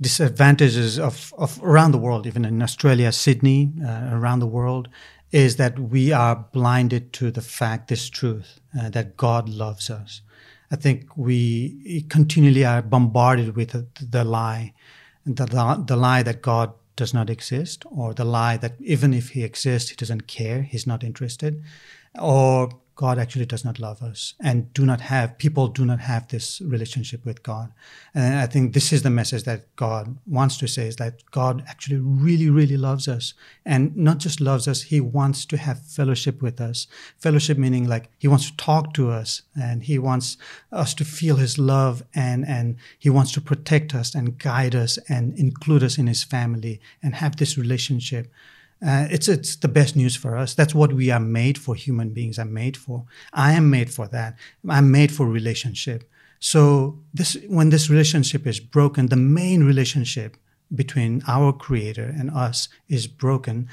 disadvantages 0.00 0.98
of, 0.98 1.34
of 1.36 1.60
around 1.62 1.92
the 1.92 2.04
world, 2.06 2.26
even 2.26 2.44
in 2.46 2.62
Australia, 2.62 3.12
Sydney, 3.12 3.70
uh, 3.84 4.08
around 4.12 4.40
the 4.40 4.54
world, 4.58 4.88
is 5.30 5.56
that 5.56 5.78
we 5.78 6.12
are 6.12 6.46
blinded 6.52 7.12
to 7.12 7.30
the 7.30 7.42
fact, 7.42 7.88
this 7.88 8.08
truth, 8.08 8.60
uh, 8.80 8.88
that 8.90 9.16
God 9.16 9.48
loves 9.48 9.90
us. 9.90 10.22
I 10.72 10.76
think 10.76 11.16
we 11.16 12.06
continually 12.08 12.64
are 12.64 12.80
bombarded 12.80 13.54
with 13.54 13.72
the, 14.10 14.24
lie, 14.24 14.72
the, 15.26 15.84
the 15.86 15.96
lie 15.96 16.22
that 16.22 16.40
God 16.40 16.72
does 16.96 17.12
not 17.12 17.28
exist, 17.28 17.84
or 17.90 18.14
the 18.14 18.24
lie 18.24 18.56
that 18.56 18.74
even 18.80 19.12
if 19.12 19.30
He 19.30 19.44
exists, 19.44 19.90
He 19.90 19.96
doesn't 19.96 20.26
care, 20.26 20.62
He's 20.62 20.86
not 20.86 21.04
interested, 21.04 21.62
or 22.18 22.70
God 23.02 23.18
actually 23.18 23.46
does 23.46 23.64
not 23.64 23.80
love 23.80 24.00
us 24.00 24.34
and 24.38 24.72
do 24.74 24.86
not 24.86 25.00
have, 25.00 25.36
people 25.36 25.66
do 25.66 25.84
not 25.84 25.98
have 25.98 26.28
this 26.28 26.60
relationship 26.60 27.26
with 27.26 27.42
God. 27.42 27.72
And 28.14 28.36
I 28.36 28.46
think 28.46 28.74
this 28.74 28.92
is 28.92 29.02
the 29.02 29.10
message 29.10 29.42
that 29.42 29.74
God 29.74 30.18
wants 30.24 30.56
to 30.58 30.68
say 30.68 30.86
is 30.86 30.94
that 31.02 31.28
God 31.32 31.64
actually 31.66 31.96
really, 31.96 32.48
really 32.48 32.76
loves 32.76 33.08
us. 33.08 33.34
And 33.66 33.96
not 33.96 34.18
just 34.18 34.40
loves 34.40 34.68
us, 34.68 34.82
He 34.82 35.00
wants 35.00 35.44
to 35.46 35.56
have 35.56 35.82
fellowship 35.82 36.40
with 36.40 36.60
us. 36.60 36.86
Fellowship 37.18 37.58
meaning 37.58 37.88
like 37.88 38.08
He 38.20 38.28
wants 38.28 38.48
to 38.48 38.56
talk 38.56 38.94
to 38.94 39.10
us 39.10 39.42
and 39.60 39.82
He 39.82 39.98
wants 39.98 40.36
us 40.70 40.94
to 40.94 41.04
feel 41.04 41.34
His 41.38 41.58
love 41.58 42.04
and, 42.14 42.46
and 42.46 42.76
He 43.00 43.10
wants 43.10 43.32
to 43.32 43.40
protect 43.40 43.96
us 43.96 44.14
and 44.14 44.38
guide 44.38 44.76
us 44.76 44.96
and 45.08 45.36
include 45.36 45.82
us 45.82 45.98
in 45.98 46.06
His 46.06 46.22
family 46.22 46.80
and 47.02 47.16
have 47.16 47.34
this 47.34 47.58
relationship. 47.58 48.30
Uh, 48.84 49.06
it's 49.10 49.28
it's 49.28 49.56
the 49.56 49.68
best 49.68 49.94
news 49.94 50.16
for 50.16 50.36
us. 50.36 50.54
That's 50.54 50.74
what 50.74 50.92
we 50.92 51.10
are 51.10 51.20
made 51.20 51.56
for. 51.56 51.74
Human 51.74 52.10
beings 52.10 52.38
are 52.38 52.44
made 52.44 52.76
for. 52.76 53.04
I 53.32 53.52
am 53.52 53.70
made 53.70 53.90
for 53.92 54.08
that. 54.08 54.36
I'm 54.68 54.90
made 54.90 55.12
for 55.12 55.26
relationship. 55.28 56.10
So 56.40 56.98
this 57.14 57.36
when 57.48 57.70
this 57.70 57.88
relationship 57.88 58.46
is 58.46 58.58
broken, 58.58 59.06
the 59.06 59.16
main 59.16 59.62
relationship 59.64 60.36
between 60.74 61.22
our 61.28 61.52
creator 61.52 62.12
and 62.18 62.30
us 62.30 62.68
is 62.88 63.06
broken. 63.06 63.68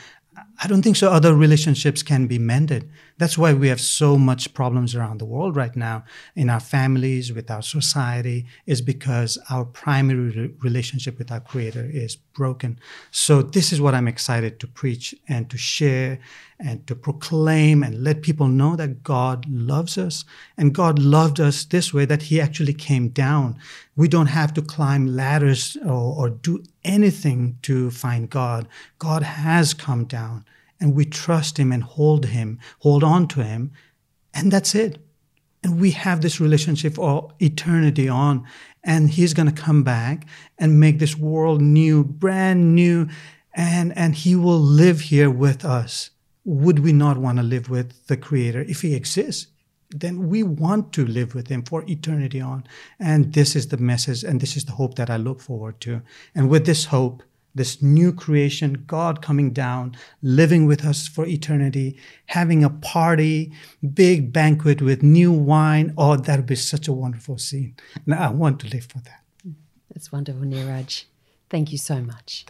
I 0.61 0.67
don't 0.67 0.81
think 0.81 0.97
so 0.97 1.09
other 1.09 1.33
relationships 1.33 2.03
can 2.03 2.27
be 2.27 2.37
mended. 2.37 2.89
That's 3.17 3.37
why 3.37 3.53
we 3.53 3.69
have 3.69 3.79
so 3.79 4.17
much 4.17 4.53
problems 4.53 4.93
around 4.93 5.19
the 5.19 5.25
world 5.25 5.55
right 5.55 5.73
now 5.73 6.03
in 6.35 6.49
our 6.49 6.59
families, 6.59 7.31
with 7.31 7.49
our 7.49 7.61
society, 7.61 8.45
is 8.65 8.81
because 8.81 9.37
our 9.49 9.63
primary 9.63 10.29
re- 10.31 10.53
relationship 10.61 11.17
with 11.17 11.31
our 11.31 11.39
creator 11.39 11.89
is 11.89 12.17
broken. 12.17 12.77
So 13.09 13.41
this 13.41 13.71
is 13.71 13.79
what 13.79 13.95
I'm 13.95 14.07
excited 14.07 14.59
to 14.59 14.67
preach 14.67 15.15
and 15.29 15.49
to 15.49 15.57
share 15.57 16.19
and 16.59 16.85
to 16.87 16.95
proclaim 16.95 17.81
and 17.81 18.03
let 18.03 18.21
people 18.21 18.47
know 18.47 18.75
that 18.75 19.01
God 19.01 19.45
loves 19.49 19.97
us 19.97 20.25
and 20.57 20.75
God 20.75 20.99
loved 20.99 21.39
us 21.39 21.63
this 21.63 21.93
way 21.93 22.03
that 22.03 22.23
he 22.23 22.41
actually 22.41 22.73
came 22.73 23.09
down. 23.09 23.57
We 23.95 24.09
don't 24.09 24.27
have 24.27 24.53
to 24.55 24.61
climb 24.61 25.07
ladders 25.07 25.77
or, 25.85 26.15
or 26.17 26.29
do 26.29 26.63
anything 26.83 27.57
to 27.61 27.91
find 27.91 28.29
God. 28.29 28.67
God 28.97 29.23
has 29.23 29.73
come 29.73 30.03
down 30.03 30.43
and 30.79 30.95
we 30.95 31.05
trust 31.05 31.57
him 31.57 31.71
and 31.71 31.83
hold 31.83 32.27
him, 32.27 32.59
hold 32.79 33.03
on 33.03 33.27
to 33.29 33.43
him, 33.43 33.71
and 34.33 34.51
that's 34.51 34.75
it. 34.75 34.97
And 35.63 35.79
we 35.79 35.91
have 35.91 36.21
this 36.21 36.39
relationship 36.39 36.95
for 36.95 37.33
eternity 37.39 38.07
on, 38.07 38.45
and 38.83 39.09
he's 39.09 39.33
going 39.33 39.53
to 39.53 39.61
come 39.61 39.83
back 39.83 40.25
and 40.57 40.79
make 40.79 40.99
this 40.99 41.17
world 41.17 41.61
new, 41.61 42.03
brand 42.03 42.75
new, 42.75 43.09
and, 43.53 43.97
and 43.97 44.15
he 44.15 44.35
will 44.35 44.59
live 44.59 45.01
here 45.01 45.29
with 45.29 45.65
us. 45.65 46.11
Would 46.45 46.79
we 46.79 46.93
not 46.93 47.17
want 47.17 47.37
to 47.37 47.43
live 47.43 47.69
with 47.69 48.07
the 48.07 48.15
Creator 48.15 48.61
if 48.61 48.81
he 48.81 48.95
exists? 48.95 49.47
Then 49.89 50.29
we 50.29 50.43
want 50.43 50.93
to 50.93 51.05
live 51.05 51.33
with 51.35 51.47
him 51.47 51.63
for 51.63 51.83
eternity 51.89 52.39
on. 52.39 52.63
And 52.99 53.33
this 53.33 53.55
is 53.55 53.67
the 53.67 53.77
message, 53.77 54.23
and 54.23 54.39
this 54.39 54.55
is 54.55 54.65
the 54.65 54.73
hope 54.73 54.95
that 54.95 55.09
I 55.09 55.17
look 55.17 55.41
forward 55.41 55.81
to. 55.81 56.01
And 56.35 56.47
with 56.47 56.65
this 56.65 56.85
hope, 56.85 57.23
this 57.59 57.81
new 57.81 58.13
creation, 58.13 58.85
God 58.87 59.21
coming 59.21 59.51
down, 59.51 59.97
living 60.21 60.65
with 60.65 60.85
us 60.85 61.09
for 61.09 61.25
eternity, 61.27 61.99
having 62.27 62.63
a 62.63 62.69
party, 62.69 63.51
big 63.93 64.31
banquet 64.31 64.81
with 64.81 65.03
new 65.03 65.29
wine. 65.31 65.93
Oh, 65.97 66.15
that 66.15 66.37
would 66.37 66.45
be 66.45 66.55
such 66.55 66.87
a 66.87 66.93
wonderful 66.93 67.37
scene. 67.37 67.75
And 68.05 68.15
I 68.15 68.29
want 68.29 68.61
to 68.61 68.67
live 68.69 68.85
for 68.85 68.99
that. 68.99 69.23
That's 69.93 70.09
wonderful, 70.09 70.43
Niraj. 70.43 71.03
Thank 71.49 71.73
you 71.73 71.77
so 71.77 71.99
much. 71.99 72.45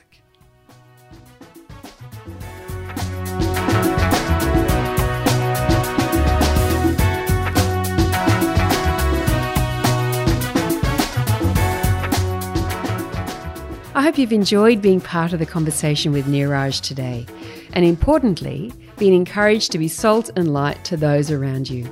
I 13.99 14.01
hope 14.01 14.17
you've 14.17 14.31
enjoyed 14.31 14.81
being 14.81 15.01
part 15.01 15.33
of 15.33 15.39
the 15.39 15.45
conversation 15.45 16.13
with 16.13 16.25
Niraj 16.25 16.79
today, 16.79 17.25
and 17.73 17.83
importantly, 17.83 18.71
being 18.97 19.13
encouraged 19.13 19.73
to 19.73 19.77
be 19.77 19.89
salt 19.89 20.29
and 20.37 20.53
light 20.53 20.85
to 20.85 20.95
those 20.95 21.29
around 21.29 21.69
you. 21.69 21.85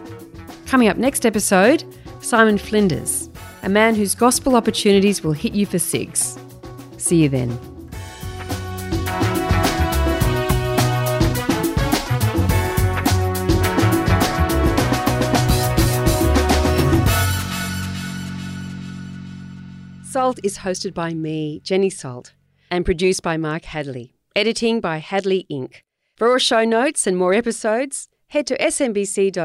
Coming 0.67 0.87
up 0.87 0.95
next 0.95 1.25
episode, 1.25 1.83
Simon 2.21 2.57
Flinders, 2.57 3.29
a 3.63 3.67
man 3.67 3.93
whose 3.93 4.15
gospel 4.15 4.55
opportunities 4.55 5.21
will 5.21 5.33
hit 5.33 5.51
you 5.51 5.65
for 5.65 5.79
six. 5.79 6.39
See 6.95 7.23
you 7.23 7.27
then. 7.27 7.76
Salt 20.27 20.39
is 20.43 20.57
hosted 20.57 20.93
by 20.93 21.13
me, 21.13 21.61
Jenny 21.63 21.89
Salt, 21.89 22.33
and 22.69 22.83
produced 22.83 23.23
by 23.23 23.37
Mark 23.37 23.63
Hadley. 23.63 24.13
Editing 24.35 24.81
by 24.81 24.97
Hadley 24.97 25.47
Inc. 25.49 25.75
For 26.17 26.29
all 26.29 26.37
show 26.37 26.65
notes 26.65 27.07
and 27.07 27.15
more 27.15 27.33
episodes, 27.33 28.09
head 28.27 28.45
to 28.47 28.57
smbc.edu.au 28.57 29.41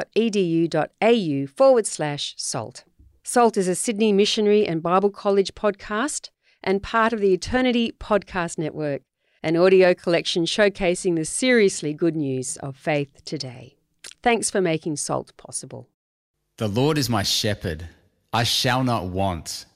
forward 1.46 1.86
slash 1.86 2.34
salt. 2.36 2.82
Salt 3.22 3.56
is 3.56 3.68
a 3.68 3.76
Sydney 3.76 4.12
Missionary 4.12 4.66
and 4.66 4.82
Bible 4.82 5.10
College 5.10 5.54
podcast 5.54 6.30
and 6.64 6.82
part 6.82 7.12
of 7.12 7.20
the 7.20 7.32
Eternity 7.32 7.92
Podcast 8.00 8.58
Network, 8.58 9.02
an 9.40 9.56
audio 9.56 9.94
collection 9.94 10.46
showcasing 10.46 11.14
the 11.14 11.24
seriously 11.24 11.94
good 11.94 12.16
news 12.16 12.56
of 12.56 12.76
faith 12.76 13.24
today. 13.24 13.76
Thanks 14.20 14.50
for 14.50 14.60
making 14.60 14.96
Salt 14.96 15.32
possible. 15.36 15.88
The 16.56 16.66
Lord 16.66 16.98
is 16.98 17.08
my 17.08 17.22
shepherd, 17.22 17.86
I 18.32 18.42
shall 18.42 18.82
not 18.82 19.06
want. 19.06 19.66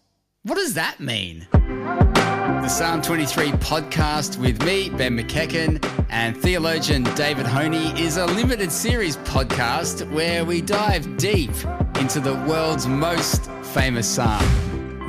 What 0.47 0.59
does 0.59 0.75
that 0.75 1.01
mean? 1.01 1.45
The 1.51 2.69
Psalm 2.69 3.03
23 3.03 3.51
podcast 3.55 4.39
with 4.39 4.63
me, 4.65 4.91
Ben 4.91 5.19
McEachen, 5.19 5.85
and 6.09 6.37
theologian 6.37 7.03
David 7.17 7.47
Honey 7.47 7.89
is 8.01 8.17
a 8.17 8.27
limited 8.27 8.71
series 8.71 9.17
podcast 9.17 10.09
where 10.13 10.45
we 10.45 10.61
dive 10.61 11.17
deep 11.17 11.51
into 11.99 12.21
the 12.21 12.35
world's 12.47 12.87
most 12.87 13.51
famous 13.75 14.07
psalm. 14.07 14.76